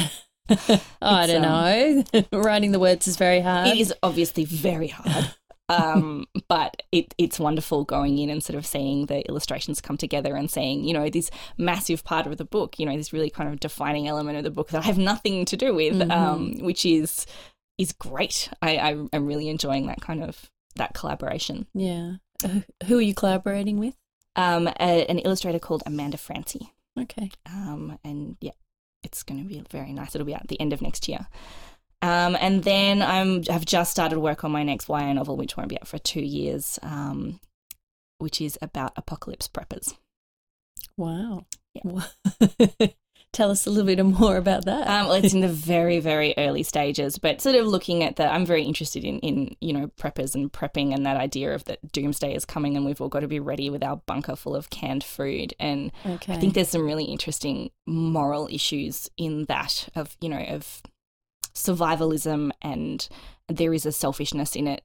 I 1.01 1.27
don't 1.27 1.41
know. 1.43 2.03
Writing 2.39 2.71
the 2.71 2.79
words 2.79 3.07
is 3.07 3.17
very 3.17 3.41
hard. 3.41 3.67
It 3.69 3.77
is 3.77 3.93
obviously 4.01 4.45
very 4.45 4.87
hard. 4.87 5.33
um, 5.69 6.25
but 6.47 6.81
it, 6.91 7.13
it's 7.19 7.39
wonderful 7.39 7.83
going 7.83 8.17
in 8.17 8.31
and 8.31 8.43
sort 8.43 8.57
of 8.57 8.65
seeing 8.65 9.05
the 9.05 9.21
illustrations 9.29 9.79
come 9.79 9.97
together 9.97 10.35
and 10.35 10.49
seeing, 10.49 10.83
you 10.83 10.93
know, 10.93 11.07
this 11.11 11.29
massive 11.59 12.03
part 12.03 12.25
of 12.25 12.37
the 12.37 12.45
book, 12.45 12.79
you 12.79 12.87
know, 12.87 12.97
this 12.97 13.13
really 13.13 13.29
kind 13.29 13.47
of 13.53 13.59
defining 13.59 14.07
element 14.07 14.39
of 14.39 14.43
the 14.43 14.49
book 14.49 14.69
that 14.69 14.79
I 14.83 14.85
have 14.87 14.97
nothing 14.97 15.45
to 15.45 15.55
do 15.55 15.75
with, 15.75 15.93
Mhm. 15.99 16.11
um, 16.11 16.53
which 16.61 16.83
is 16.83 17.27
is 17.79 17.93
great. 17.93 18.49
I, 18.61 18.77
I 18.77 18.89
am 19.13 19.25
really 19.25 19.49
enjoying 19.49 19.87
that 19.87 20.01
kind 20.01 20.23
of 20.23 20.51
that 20.75 20.93
collaboration. 20.93 21.65
Yeah. 21.73 22.15
Uh, 22.43 22.59
Who 22.85 22.99
are 22.99 23.01
you 23.01 23.15
collaborating 23.15 23.79
with? 23.79 23.95
Um, 24.35 24.67
a, 24.67 25.05
an 25.07 25.19
illustrator 25.19 25.59
called 25.59 25.81
Amanda 25.85 26.17
Francey. 26.17 26.71
Okay. 26.99 27.31
Um, 27.45 27.97
and 28.03 28.37
yeah, 28.41 28.51
it's 29.03 29.23
going 29.23 29.41
to 29.41 29.47
be 29.47 29.63
very 29.71 29.93
nice. 29.93 30.13
It'll 30.13 30.25
be 30.27 30.35
out 30.35 30.41
at 30.41 30.47
the 30.49 30.59
end 30.59 30.73
of 30.73 30.81
next 30.81 31.07
year. 31.07 31.27
Um, 32.01 32.37
and 32.39 32.63
then 32.63 33.01
I'm 33.01 33.43
have 33.43 33.65
just 33.65 33.91
started 33.91 34.19
work 34.19 34.43
on 34.43 34.51
my 34.51 34.63
next 34.63 34.87
YA 34.87 35.13
novel, 35.13 35.35
which 35.35 35.57
won't 35.57 35.69
be 35.69 35.79
out 35.79 35.87
for 35.87 35.97
two 35.97 36.21
years, 36.21 36.79
um, 36.81 37.39
which 38.19 38.39
is 38.39 38.57
about 38.61 38.93
apocalypse 38.95 39.47
preppers. 39.47 39.95
Wow. 40.95 41.45
Yeah. 41.73 42.87
Tell 43.31 43.51
us 43.51 43.67
a 43.67 43.69
little 43.69 43.85
bit 43.85 44.03
more 44.03 44.37
about 44.37 44.65
that. 44.65 44.87
Um, 44.87 45.07
well, 45.07 45.23
it's 45.23 45.33
in 45.33 45.41
the 45.41 45.47
very, 45.47 45.99
very 45.99 46.33
early 46.37 46.63
stages, 46.63 47.19
but 47.19 47.41
sort 47.41 47.55
of 47.55 47.67
looking 47.67 48.03
at 48.03 48.15
the. 48.15 48.25
I'm 48.25 48.45
very 48.45 48.63
interested 48.63 49.03
in, 49.03 49.19
in 49.19 49.55
you 49.61 49.71
know 49.71 49.91
preppers 49.99 50.33
and 50.33 50.51
prepping 50.51 50.93
and 50.93 51.05
that 51.05 51.17
idea 51.17 51.53
of 51.53 51.63
that 51.65 51.91
doomsday 51.91 52.33
is 52.33 52.43
coming 52.43 52.75
and 52.75 52.85
we've 52.85 52.99
all 52.99 53.07
got 53.07 53.19
to 53.19 53.27
be 53.27 53.39
ready 53.39 53.69
with 53.69 53.83
our 53.83 53.97
bunker 53.97 54.35
full 54.35 54.55
of 54.55 54.69
canned 54.69 55.03
food 55.03 55.53
and 55.59 55.91
okay. 56.05 56.33
I 56.33 56.37
think 56.37 56.53
there's 56.53 56.69
some 56.69 56.85
really 56.85 57.05
interesting 57.05 57.69
moral 57.85 58.47
issues 58.51 59.09
in 59.15 59.45
that 59.45 59.89
of 59.95 60.17
you 60.21 60.29
know 60.29 60.43
of 60.49 60.81
survivalism 61.53 62.51
and 62.61 63.07
there 63.47 63.73
is 63.73 63.85
a 63.85 63.91
selfishness 63.91 64.55
in 64.55 64.67
it 64.67 64.83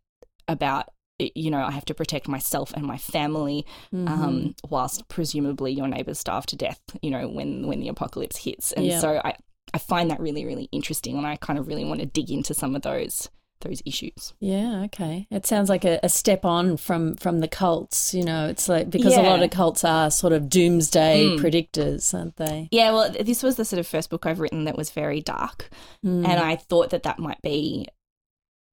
about 0.48 0.88
you 1.18 1.50
know 1.50 1.62
I 1.62 1.70
have 1.70 1.84
to 1.86 1.94
protect 1.94 2.26
myself 2.28 2.72
and 2.74 2.84
my 2.84 2.98
family 2.98 3.64
Mhm. 3.92 4.08
um, 4.08 4.54
whilst 4.68 5.06
presumably 5.08 5.72
your 5.72 5.86
neighbors 5.88 6.18
starve 6.18 6.46
to 6.46 6.56
death 6.56 6.80
you 7.02 7.10
know 7.10 7.28
when 7.28 7.66
when 7.66 7.80
the 7.80 7.88
apocalypse 7.88 8.38
hits 8.38 8.72
and 8.72 8.84
Yeah. 8.86 8.98
so 9.00 9.20
I 9.24 9.34
I 9.72 9.78
find 9.78 10.10
that 10.10 10.20
really 10.20 10.44
really 10.44 10.68
interesting 10.72 11.16
and 11.16 11.26
I 11.26 11.36
kind 11.36 11.58
of 11.58 11.68
really 11.68 11.84
want 11.84 12.00
to 12.00 12.06
dig 12.06 12.30
into 12.30 12.52
some 12.54 12.74
of 12.74 12.82
those 12.82 13.28
those 13.60 13.80
issues. 13.86 14.34
Yeah, 14.40 14.82
okay. 14.86 15.26
It 15.30 15.46
sounds 15.46 15.70
like 15.70 15.86
a, 15.86 15.98
a 16.02 16.08
step 16.10 16.44
on 16.44 16.76
from 16.76 17.14
from 17.14 17.38
the 17.40 17.48
cults. 17.48 18.12
You 18.12 18.22
know, 18.24 18.46
it's 18.48 18.68
like 18.68 18.90
because 18.90 19.16
a 19.16 19.22
lot 19.22 19.42
of 19.42 19.50
cults 19.50 19.84
are 19.84 20.10
sort 20.10 20.34
of 20.34 20.50
doomsday 20.50 21.24
Mm. 21.24 21.38
predictors, 21.40 22.12
aren't 22.12 22.36
they? 22.36 22.68
Yeah, 22.72 22.90
well, 22.92 23.10
this 23.10 23.42
was 23.42 23.56
the 23.56 23.64
sort 23.64 23.80
of 23.80 23.86
first 23.86 24.10
book 24.10 24.26
I've 24.26 24.40
written 24.40 24.64
that 24.64 24.76
was 24.76 24.90
very 24.90 25.22
dark, 25.22 25.70
Mm. 26.04 26.28
and 26.28 26.40
I 26.40 26.56
thought 26.56 26.90
that 26.90 27.04
that 27.04 27.18
might 27.18 27.40
be 27.40 27.86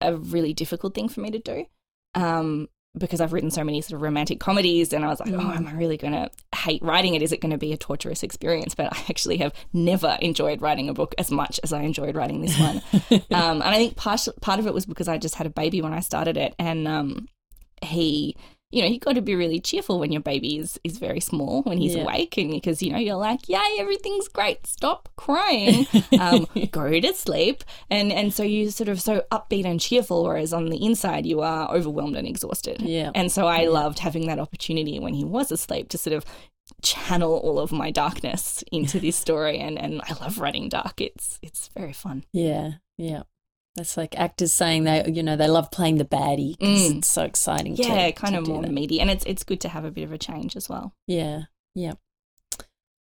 a 0.02 0.16
really 0.18 0.54
difficult 0.54 0.94
thing 0.94 1.08
for 1.08 1.22
me 1.22 1.32
to 1.32 1.40
do, 1.40 1.66
um, 2.16 2.68
because 2.98 3.22
I've 3.22 3.32
written 3.32 3.52
so 3.52 3.64
many 3.64 3.80
sort 3.82 3.96
of 3.96 4.02
romantic 4.02 4.40
comedies, 4.42 4.92
and 4.92 5.06
I 5.06 5.08
was 5.08 5.20
like, 5.22 5.30
oh, 5.30 5.38
Mm. 5.38 5.56
am 5.56 5.68
I 5.68 5.74
really 5.74 5.96
going 5.96 6.12
to 6.14 6.30
hate 6.54 6.82
writing 6.84 7.16
it? 7.16 7.22
Is 7.22 7.32
it 7.32 7.40
going 7.40 7.52
to 7.52 7.58
be 7.58 7.72
a 7.72 7.78
torturous 7.78 8.22
experience? 8.22 8.76
But 8.76 8.92
I 8.94 9.00
actually 9.10 9.38
have 9.38 9.54
never 9.72 10.18
enjoyed 10.22 10.62
writing 10.62 10.90
a 10.90 10.94
book 10.94 11.16
as 11.18 11.32
much 11.32 11.58
as 11.64 11.72
I 11.72 11.84
enjoyed 11.84 12.16
writing 12.16 12.42
this 12.42 12.60
one. 12.60 12.82
um, 13.32 13.62
and 13.62 13.64
I 13.64 13.76
think 13.78 13.96
part 13.96 14.28
part 14.42 14.60
of 14.60 14.68
it 14.68 14.74
was 14.74 14.86
because 14.86 15.08
I 15.08 15.18
just 15.18 15.36
had 15.36 15.48
a 15.48 15.52
baby 15.52 15.82
when 15.82 15.94
I 15.94 16.02
started 16.02 16.36
it, 16.36 16.54
and 16.60 16.86
um, 16.88 17.28
he, 17.82 18.36
you 18.72 18.82
know, 18.82 18.88
you've 18.88 19.02
got 19.02 19.14
to 19.16 19.22
be 19.22 19.36
really 19.36 19.60
cheerful 19.60 20.00
when 20.00 20.12
your 20.12 20.22
baby 20.22 20.58
is 20.58 20.80
is 20.84 20.98
very 20.98 21.20
small 21.20 21.62
when 21.64 21.78
he's 21.78 21.96
Yeah. 21.96 22.04
awake, 22.04 22.38
and 22.38 22.52
because 22.52 22.82
you 22.82 22.92
know 22.92 22.98
you're 23.00 23.16
like, 23.16 23.48
yay, 23.50 23.78
everything's 23.80 24.28
great, 24.28 24.66
stop 24.68 25.10
crying, 25.16 25.88
um, 26.20 26.48
go 26.72 27.00
to 27.00 27.14
sleep, 27.14 27.64
and 27.90 28.12
and 28.12 28.34
so 28.34 28.44
you're 28.44 28.72
sort 28.72 28.90
of 28.90 29.02
so 29.02 29.24
upbeat 29.32 29.66
and 29.66 29.80
cheerful, 29.80 30.24
whereas 30.24 30.54
on 30.54 30.66
the 30.68 30.84
inside 30.86 31.26
you 31.26 31.42
are 31.42 31.70
overwhelmed 31.74 32.16
and 32.16 32.28
exhausted. 32.28 32.82
yeah. 32.82 33.12
And 33.16 33.32
so 33.32 33.48
I 33.48 33.66
loved 33.66 34.00
having 34.00 34.28
that 34.28 34.40
opportunity 34.40 35.00
when 35.00 35.14
he 35.14 35.24
was 35.24 35.52
asleep 35.52 35.90
to 35.90 35.98
sort 35.98 36.16
of 36.16 36.26
channel 36.82 37.34
all 37.44 37.60
of 37.60 37.72
my 37.72 37.92
darkness 37.92 38.64
into 38.72 39.00
this 39.00 39.16
story 39.18 39.60
and, 39.60 39.78
and 39.78 40.02
I 40.08 40.14
love 40.22 40.40
writing 40.40 40.70
dark. 40.70 41.02
It's 41.02 41.38
it's 41.42 41.70
very 41.78 41.94
fun. 41.94 42.24
Yeah, 42.32 42.74
yeah. 42.98 43.24
That's 43.76 43.96
like 43.96 44.18
actors 44.20 44.54
saying 44.54 44.84
they, 44.84 45.10
you 45.10 45.24
know, 45.24 45.36
they 45.38 45.48
love 45.48 45.72
playing 45.72 45.98
the 45.98 46.06
baddie 46.06 46.58
because 46.60 46.92
Mm. 46.92 46.98
it's 46.98 47.08
so 47.08 47.24
exciting. 47.24 47.76
to- 47.78 47.84
Yeah, 47.84 48.12
kind 48.12 48.34
to 48.34 48.40
of 48.42 48.48
more 48.48 48.62
that. 48.64 48.72
meaty. 48.72 49.00
And 49.00 49.10
it's 49.10 49.24
it's 49.26 49.44
good 49.44 49.62
to 49.62 49.70
have 49.70 49.86
a 49.86 49.92
bit 49.92 50.04
of 50.04 50.12
a 50.12 50.18
change 50.18 50.56
as 50.58 50.68
well. 50.68 50.94
Yeah, 51.08 51.44
yeah. 51.74 51.94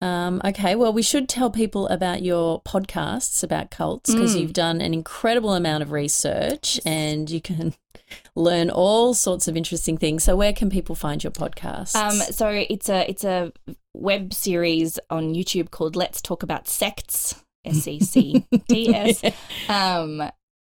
Um, 0.04 0.42
okay, 0.44 0.74
well, 0.76 0.92
we 0.94 1.04
should 1.04 1.30
tell 1.30 1.52
people 1.52 1.88
about 1.90 2.24
your 2.24 2.62
podcasts 2.64 3.44
about 3.44 3.70
cults 3.70 4.12
because 4.12 4.36
Mm. 4.36 4.40
you've 4.42 4.54
done 4.54 4.82
an 4.82 4.96
incredible 4.96 5.54
amount 5.54 5.84
of 5.84 5.92
research 5.92 6.80
and 6.88 7.30
you 7.30 7.40
can 7.40 7.76
learn 8.36 8.72
all 8.72 9.14
sorts 9.14 9.48
of 9.48 9.56
interesting 9.56 9.98
things. 9.98 10.24
So, 10.24 10.36
where 10.36 10.54
can 10.54 10.70
people 10.72 10.96
find 10.96 11.24
your 11.24 11.30
podcast? 11.32 11.96
Um, 11.96 12.16
so 12.32 12.48
it's 12.48 12.90
a 12.90 13.08
it's 13.10 13.24
a 13.24 13.52
web 13.94 14.34
series 14.34 14.98
on 15.12 15.36
YouTube 15.36 15.70
called 15.70 15.96
Let's 15.96 16.22
Talk 16.22 16.42
About 16.44 16.68
Sects. 16.68 17.36
S 17.64 17.88
E 17.88 18.00
C 18.00 18.44
T 18.70 18.96
S. 18.96 19.22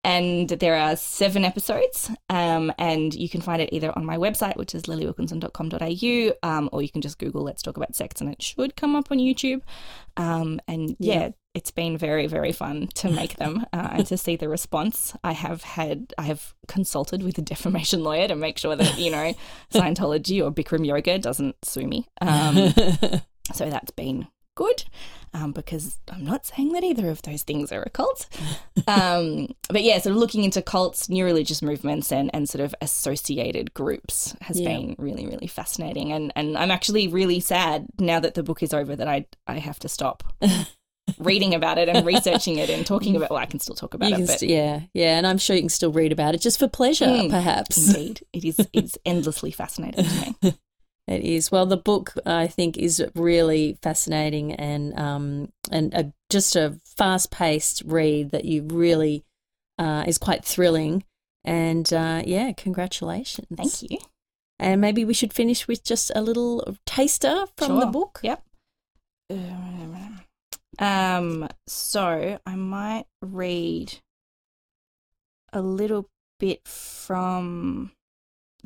And 0.07 0.49
there 0.49 0.77
are 0.77 0.95
seven 0.95 1.45
episodes, 1.45 2.13
um, 2.31 2.73
and 2.79 3.13
you 3.13 3.29
can 3.29 3.41
find 3.41 3.61
it 3.61 3.71
either 3.73 3.93
on 3.99 4.05
my 4.05 4.17
website, 4.17 4.57
which 4.57 4.73
is 4.73 4.85
liliwilkinson.com.au, 4.85 6.49
um, 6.49 6.69
or 6.73 6.81
you 6.81 6.89
can 6.89 7.03
just 7.03 7.19
Google 7.19 7.43
Let's 7.43 7.61
Talk 7.61 7.77
About 7.77 7.97
Sects, 7.97 8.21
and 8.21 8.31
it 8.33 8.41
should 8.41 8.77
come 8.77 8.95
up 8.95 9.11
on 9.11 9.19
YouTube. 9.19 9.63
Um, 10.17 10.61
and 10.69 10.95
yeah, 11.01 11.15
Yeah. 11.21 11.29
it's 11.55 11.73
been 11.73 11.99
very 11.99 12.29
very 12.29 12.53
fun 12.53 12.87
to 12.95 13.11
make 13.11 13.37
them 13.37 13.67
uh, 13.73 13.89
and 13.95 14.07
to 14.07 14.17
see 14.17 14.37
the 14.37 14.49
response. 14.49 15.15
I 15.25 15.33
have 15.33 15.63
had 15.65 16.15
I 16.17 16.23
have 16.23 16.55
consulted 16.69 17.25
with 17.25 17.37
a 17.39 17.43
defamation 17.43 18.05
lawyer 18.05 18.29
to 18.29 18.37
make 18.37 18.59
sure 18.59 18.77
that 18.77 18.99
you 18.99 19.11
know 19.11 19.35
Scientology 19.75 20.41
or 20.41 20.53
Bikram 20.53 20.87
yoga 20.87 21.19
doesn't 21.19 21.57
sue 21.65 21.87
me. 21.89 22.07
Um, 22.21 22.73
so 23.53 23.69
that's 23.69 23.91
been 23.91 24.29
good 24.57 24.85
um, 25.37 25.53
because 25.53 25.99
I'm 26.11 26.25
not 26.25 26.47
saying 26.47 26.73
that 26.73 26.83
either 26.83 27.11
of 27.11 27.23
those 27.23 27.43
things 27.43 27.71
are 27.73 27.83
a 27.83 27.91
cult. 27.91 28.27
Um, 28.89 29.49
but 29.69 29.83
yeah, 29.83 29.99
sort 29.99 30.13
of 30.13 30.21
looking 30.21 30.45
into 30.45 30.63
cults, 30.63 31.09
new 31.09 31.25
religious 31.25 31.61
movements, 31.61 32.13
and, 32.13 32.31
and 32.33 32.49
sort 32.49 32.63
of 32.65 32.73
associated 32.81 33.75
groups 33.75 34.37
has 34.43 34.61
yeah. 34.61 34.69
been 34.69 34.95
really, 34.97 35.27
really 35.27 35.49
fascinating. 35.49 36.13
And, 36.13 36.33
and 36.37 36.57
I'm 36.57 36.71
actually 36.71 37.09
really 37.09 37.41
sad 37.41 37.87
now 37.99 38.21
that 38.21 38.35
the 38.35 38.45
book 38.45 38.63
is 38.63 38.73
over 38.73 38.95
that 38.95 39.09
I, 39.09 39.27
I 39.49 39.59
have 39.59 39.81
to 39.81 39.89
stop. 39.89 40.23
reading 41.19 41.55
about 41.55 41.79
it 41.79 41.89
and 41.89 42.07
researching 42.07 42.59
it 42.59 42.69
and 42.69 42.85
talking 42.85 43.15
about 43.17 43.31
well 43.31 43.39
I 43.39 43.47
can 43.47 43.61
still 43.61 43.77
talk 43.77 43.95
about 43.95 44.11
you 44.11 44.17
it 44.17 44.27
but... 44.27 44.41
St- 44.41 44.51
yeah 44.51 44.81
yeah 44.93 45.17
and 45.17 45.25
I'm 45.25 45.39
sure 45.39 45.55
you 45.55 45.63
can 45.63 45.69
still 45.69 45.93
read 45.93 46.11
about 46.11 46.35
it 46.35 46.41
just 46.41 46.59
for 46.59 46.67
pleasure 46.67 47.07
mm, 47.07 47.31
perhaps 47.31 47.95
indeed 47.95 48.23
it 48.33 48.45
is 48.45 48.69
it's 48.73 48.99
endlessly 49.07 49.53
fascinating 49.53 50.05
to 50.05 50.35
me 50.43 50.59
It 51.07 51.23
is. 51.23 51.53
Well, 51.53 51.67
the 51.67 51.77
book 51.77 52.15
I 52.27 52.49
think 52.49 52.77
is 52.77 53.05
really 53.15 53.79
fascinating 53.81 54.53
and 54.53 54.99
um 54.99 55.53
and 55.71 55.95
a, 55.95 56.13
just 56.31 56.57
a 56.57 56.81
fast 56.85 57.31
paced 57.31 57.83
read 57.87 58.31
that 58.31 58.45
you 58.45 58.63
really 58.63 59.25
uh, 59.79 60.05
is 60.07 60.19
quite 60.19 60.45
thrilling. 60.45 61.05
And 61.45 61.93
uh, 61.93 62.23
yeah, 62.25 62.53
congratulations. 62.53 63.47
Thank 63.55 63.91
you. 63.91 63.99
And 64.59 64.81
maybe 64.81 65.05
we 65.05 65.15
should 65.15 65.33
finish 65.33 65.69
with 65.69 65.85
just 65.85 66.11
a 66.15 66.23
little 66.23 66.77
taster 66.87 67.45
from 67.57 67.69
sure. 67.69 67.81
the 67.81 67.87
book. 67.87 68.21
Yep. 68.23 68.43
Um. 70.79 71.49
So 71.67 72.39
I 72.45 72.55
might 72.57 73.07
read 73.23 73.99
a 75.53 75.61
little 75.63 76.09
bit 76.39 76.67
from 76.67 77.93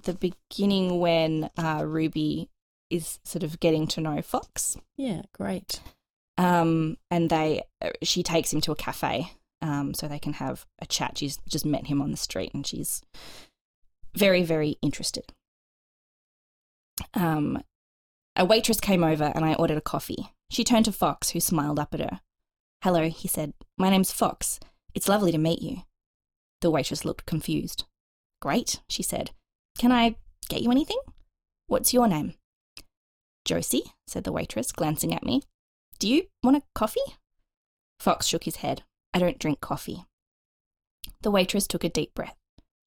the 0.04 0.14
beginning 0.14 0.98
when 0.98 1.50
uh, 1.56 1.82
Ruby 1.84 2.48
is 2.90 3.18
sort 3.24 3.42
of 3.42 3.60
getting 3.60 3.86
to 3.88 4.00
know 4.00 4.20
Fox. 4.22 4.76
Yeah, 4.96 5.22
great. 5.32 5.80
Um, 6.38 6.96
and 7.10 7.30
they, 7.30 7.62
uh, 7.82 7.90
she 8.02 8.22
takes 8.22 8.52
him 8.52 8.60
to 8.62 8.72
a 8.72 8.76
cafe, 8.76 9.32
um, 9.62 9.94
so 9.94 10.08
they 10.08 10.18
can 10.18 10.34
have 10.34 10.66
a 10.80 10.86
chat. 10.86 11.18
She's 11.18 11.38
just 11.48 11.66
met 11.66 11.86
him 11.86 12.00
on 12.00 12.10
the 12.10 12.16
street, 12.16 12.52
and 12.54 12.66
she's 12.66 13.02
very, 14.14 14.42
very 14.42 14.76
interested. 14.82 15.32
Um, 17.14 17.62
a 18.36 18.44
waitress 18.44 18.80
came 18.80 19.04
over, 19.04 19.32
and 19.34 19.44
I 19.44 19.54
ordered 19.54 19.78
a 19.78 19.82
coffee. 19.82 20.32
She 20.50 20.64
turned 20.64 20.86
to 20.86 20.92
Fox, 20.92 21.30
who 21.30 21.40
smiled 21.40 21.78
up 21.78 21.94
at 21.94 22.00
her. 22.00 22.20
Hello, 22.82 23.08
he 23.08 23.28
said. 23.28 23.52
My 23.76 23.90
name's 23.90 24.12
Fox. 24.12 24.58
It's 24.94 25.08
lovely 25.08 25.32
to 25.32 25.38
meet 25.38 25.62
you. 25.62 25.82
The 26.60 26.70
waitress 26.70 27.04
looked 27.04 27.26
confused. 27.26 27.84
Great, 28.40 28.80
she 28.88 29.02
said. 29.02 29.30
Can 29.80 29.92
I 29.92 30.16
get 30.50 30.60
you 30.60 30.70
anything? 30.70 30.98
What's 31.66 31.94
your 31.94 32.06
name? 32.06 32.34
Josie, 33.46 33.94
said 34.06 34.24
the 34.24 34.32
waitress, 34.32 34.72
glancing 34.72 35.14
at 35.14 35.24
me. 35.24 35.40
Do 35.98 36.06
you 36.06 36.24
want 36.42 36.58
a 36.58 36.62
coffee? 36.74 37.00
Fox 37.98 38.26
shook 38.26 38.44
his 38.44 38.56
head. 38.56 38.82
I 39.14 39.18
don't 39.18 39.38
drink 39.38 39.62
coffee. 39.62 40.04
The 41.22 41.30
waitress 41.30 41.66
took 41.66 41.82
a 41.82 41.88
deep 41.88 42.12
breath. 42.12 42.36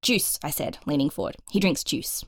Juice, 0.03 0.37
I 0.43 0.51
said, 0.51 0.77
leaning 0.85 1.09
forward. 1.09 1.37
He 1.49 1.59
drinks 1.59 1.83
juice. 1.83 2.25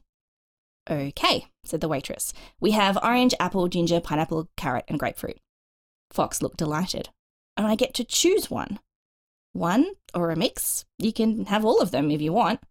Okay, 0.89 1.45
said 1.63 1.81
the 1.81 1.87
waitress. 1.87 2.33
We 2.59 2.71
have 2.71 2.97
orange, 3.03 3.35
apple, 3.39 3.67
ginger, 3.67 4.01
pineapple, 4.01 4.49
carrot, 4.57 4.85
and 4.87 4.97
grapefruit. 4.97 5.37
Fox 6.09 6.41
looked 6.41 6.57
delighted. 6.57 7.09
And 7.55 7.67
I 7.67 7.75
get 7.75 7.93
to 7.93 8.03
choose 8.03 8.49
one. 8.49 8.79
One 9.53 9.91
or 10.15 10.31
a 10.31 10.35
mix? 10.35 10.85
You 10.97 11.13
can 11.13 11.45
have 11.45 11.63
all 11.63 11.81
of 11.81 11.91
them 11.91 12.09
if 12.09 12.19
you 12.19 12.33
want 12.33 12.61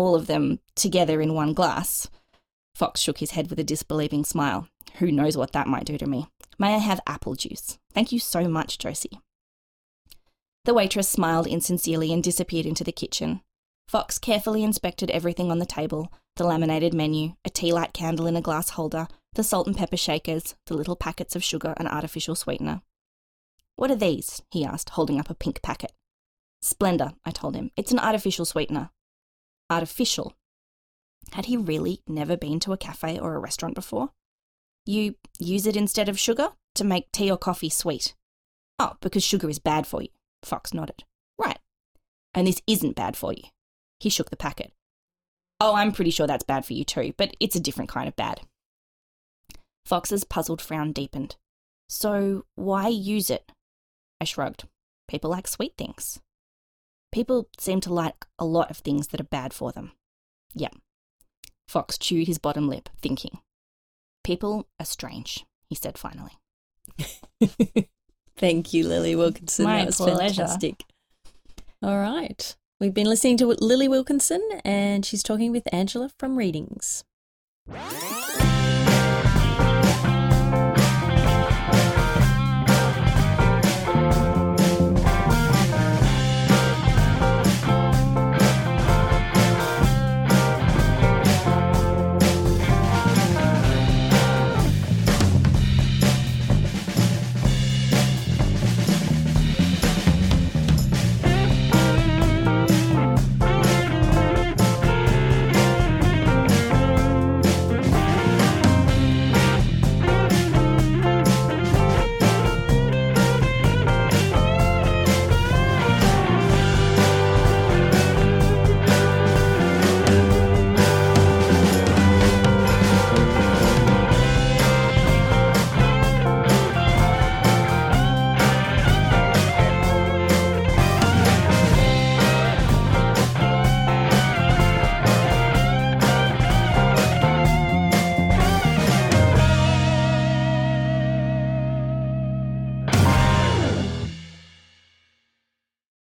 all 0.00 0.14
of 0.14 0.26
them 0.26 0.60
together 0.74 1.20
in 1.20 1.34
one 1.34 1.52
glass. 1.52 2.08
Fox 2.74 3.00
shook 3.00 3.18
his 3.18 3.32
head 3.32 3.50
with 3.50 3.58
a 3.58 3.64
disbelieving 3.64 4.24
smile. 4.24 4.66
Who 4.94 5.12
knows 5.12 5.36
what 5.36 5.52
that 5.52 5.66
might 5.66 5.84
do 5.84 5.98
to 5.98 6.06
me? 6.06 6.26
May 6.58 6.74
I 6.74 6.78
have 6.78 7.02
apple 7.06 7.34
juice? 7.34 7.78
Thank 7.92 8.10
you 8.10 8.18
so 8.18 8.48
much, 8.48 8.78
Josie. 8.78 9.20
The 10.64 10.72
waitress 10.72 11.06
smiled 11.06 11.46
insincerely 11.46 12.14
and 12.14 12.24
disappeared 12.24 12.64
into 12.64 12.82
the 12.82 12.92
kitchen. 12.92 13.42
Fox 13.88 14.18
carefully 14.18 14.62
inspected 14.62 15.10
everything 15.10 15.50
on 15.50 15.58
the 15.58 15.66
table 15.66 16.10
the 16.36 16.44
laminated 16.46 16.94
menu, 16.94 17.34
a 17.44 17.50
tea 17.50 17.72
light 17.72 17.92
candle 17.92 18.26
in 18.26 18.36
a 18.36 18.40
glass 18.40 18.70
holder, 18.70 19.06
the 19.34 19.42
salt 19.42 19.66
and 19.66 19.76
pepper 19.76 19.96
shakers, 19.98 20.54
the 20.66 20.74
little 20.74 20.96
packets 20.96 21.36
of 21.36 21.44
sugar 21.44 21.74
and 21.76 21.86
artificial 21.86 22.34
sweetener. 22.34 22.80
What 23.76 23.90
are 23.90 23.96
these? 23.96 24.40
he 24.50 24.64
asked, 24.64 24.90
holding 24.90 25.20
up 25.20 25.28
a 25.28 25.34
pink 25.34 25.60
packet. 25.60 25.92
Splenda, 26.64 27.14
I 27.26 27.30
told 27.32 27.56
him. 27.56 27.70
It's 27.76 27.92
an 27.92 27.98
artificial 27.98 28.46
sweetener 28.46 28.90
artificial. 29.70 30.34
Had 31.32 31.46
he 31.46 31.56
really 31.56 32.02
never 32.06 32.36
been 32.36 32.60
to 32.60 32.72
a 32.72 32.76
cafe 32.76 33.18
or 33.18 33.34
a 33.34 33.38
restaurant 33.38 33.74
before? 33.74 34.10
You 34.84 35.14
use 35.38 35.66
it 35.66 35.76
instead 35.76 36.08
of 36.08 36.18
sugar 36.18 36.50
to 36.74 36.84
make 36.84 37.12
tea 37.12 37.30
or 37.30 37.38
coffee 37.38 37.70
sweet. 37.70 38.14
Oh, 38.78 38.94
because 39.00 39.22
sugar 39.22 39.48
is 39.48 39.58
bad 39.58 39.86
for 39.86 40.02
you. 40.02 40.08
Fox 40.42 40.74
nodded. 40.74 41.04
Right. 41.38 41.58
And 42.34 42.46
this 42.46 42.62
isn't 42.66 42.96
bad 42.96 43.16
for 43.16 43.32
you. 43.32 43.44
He 44.00 44.08
shook 44.08 44.30
the 44.30 44.36
packet. 44.36 44.72
Oh, 45.60 45.74
I'm 45.74 45.92
pretty 45.92 46.10
sure 46.10 46.26
that's 46.26 46.44
bad 46.44 46.64
for 46.64 46.72
you 46.72 46.84
too, 46.84 47.12
but 47.16 47.36
it's 47.38 47.54
a 47.54 47.60
different 47.60 47.90
kind 47.90 48.08
of 48.08 48.16
bad. 48.16 48.40
Fox's 49.84 50.24
puzzled 50.24 50.62
frown 50.62 50.92
deepened. 50.92 51.36
So, 51.88 52.44
why 52.54 52.88
use 52.88 53.30
it? 53.30 53.52
I 54.20 54.24
shrugged. 54.24 54.64
People 55.08 55.30
like 55.30 55.46
sweet 55.46 55.74
things. 55.76 56.20
People 57.12 57.48
seem 57.58 57.80
to 57.80 57.92
like 57.92 58.26
a 58.38 58.44
lot 58.44 58.70
of 58.70 58.78
things 58.78 59.08
that 59.08 59.20
are 59.20 59.24
bad 59.24 59.52
for 59.52 59.72
them. 59.72 59.92
Yeah. 60.54 60.68
Fox 61.68 61.98
chewed 61.98 62.26
his 62.26 62.38
bottom 62.38 62.68
lip, 62.68 62.88
thinking. 63.00 63.38
People 64.24 64.68
are 64.78 64.86
strange, 64.86 65.44
he 65.68 65.74
said 65.74 65.98
finally. 65.98 66.32
Thank 68.36 68.72
you, 68.72 68.86
Lili 68.86 69.14
Wilkinson. 69.14 69.64
My 69.64 69.78
that 69.78 69.86
was 69.86 69.96
pleasure. 69.96 70.42
fantastic. 70.42 70.84
All 71.82 71.98
right. 71.98 72.56
We've 72.80 72.94
been 72.94 73.08
listening 73.08 73.36
to 73.38 73.46
Lili 73.46 73.88
Wilkinson, 73.88 74.40
and 74.64 75.04
she's 75.04 75.22
talking 75.22 75.52
with 75.52 75.68
Angela 75.72 76.10
from 76.18 76.36
Readings. 76.36 77.04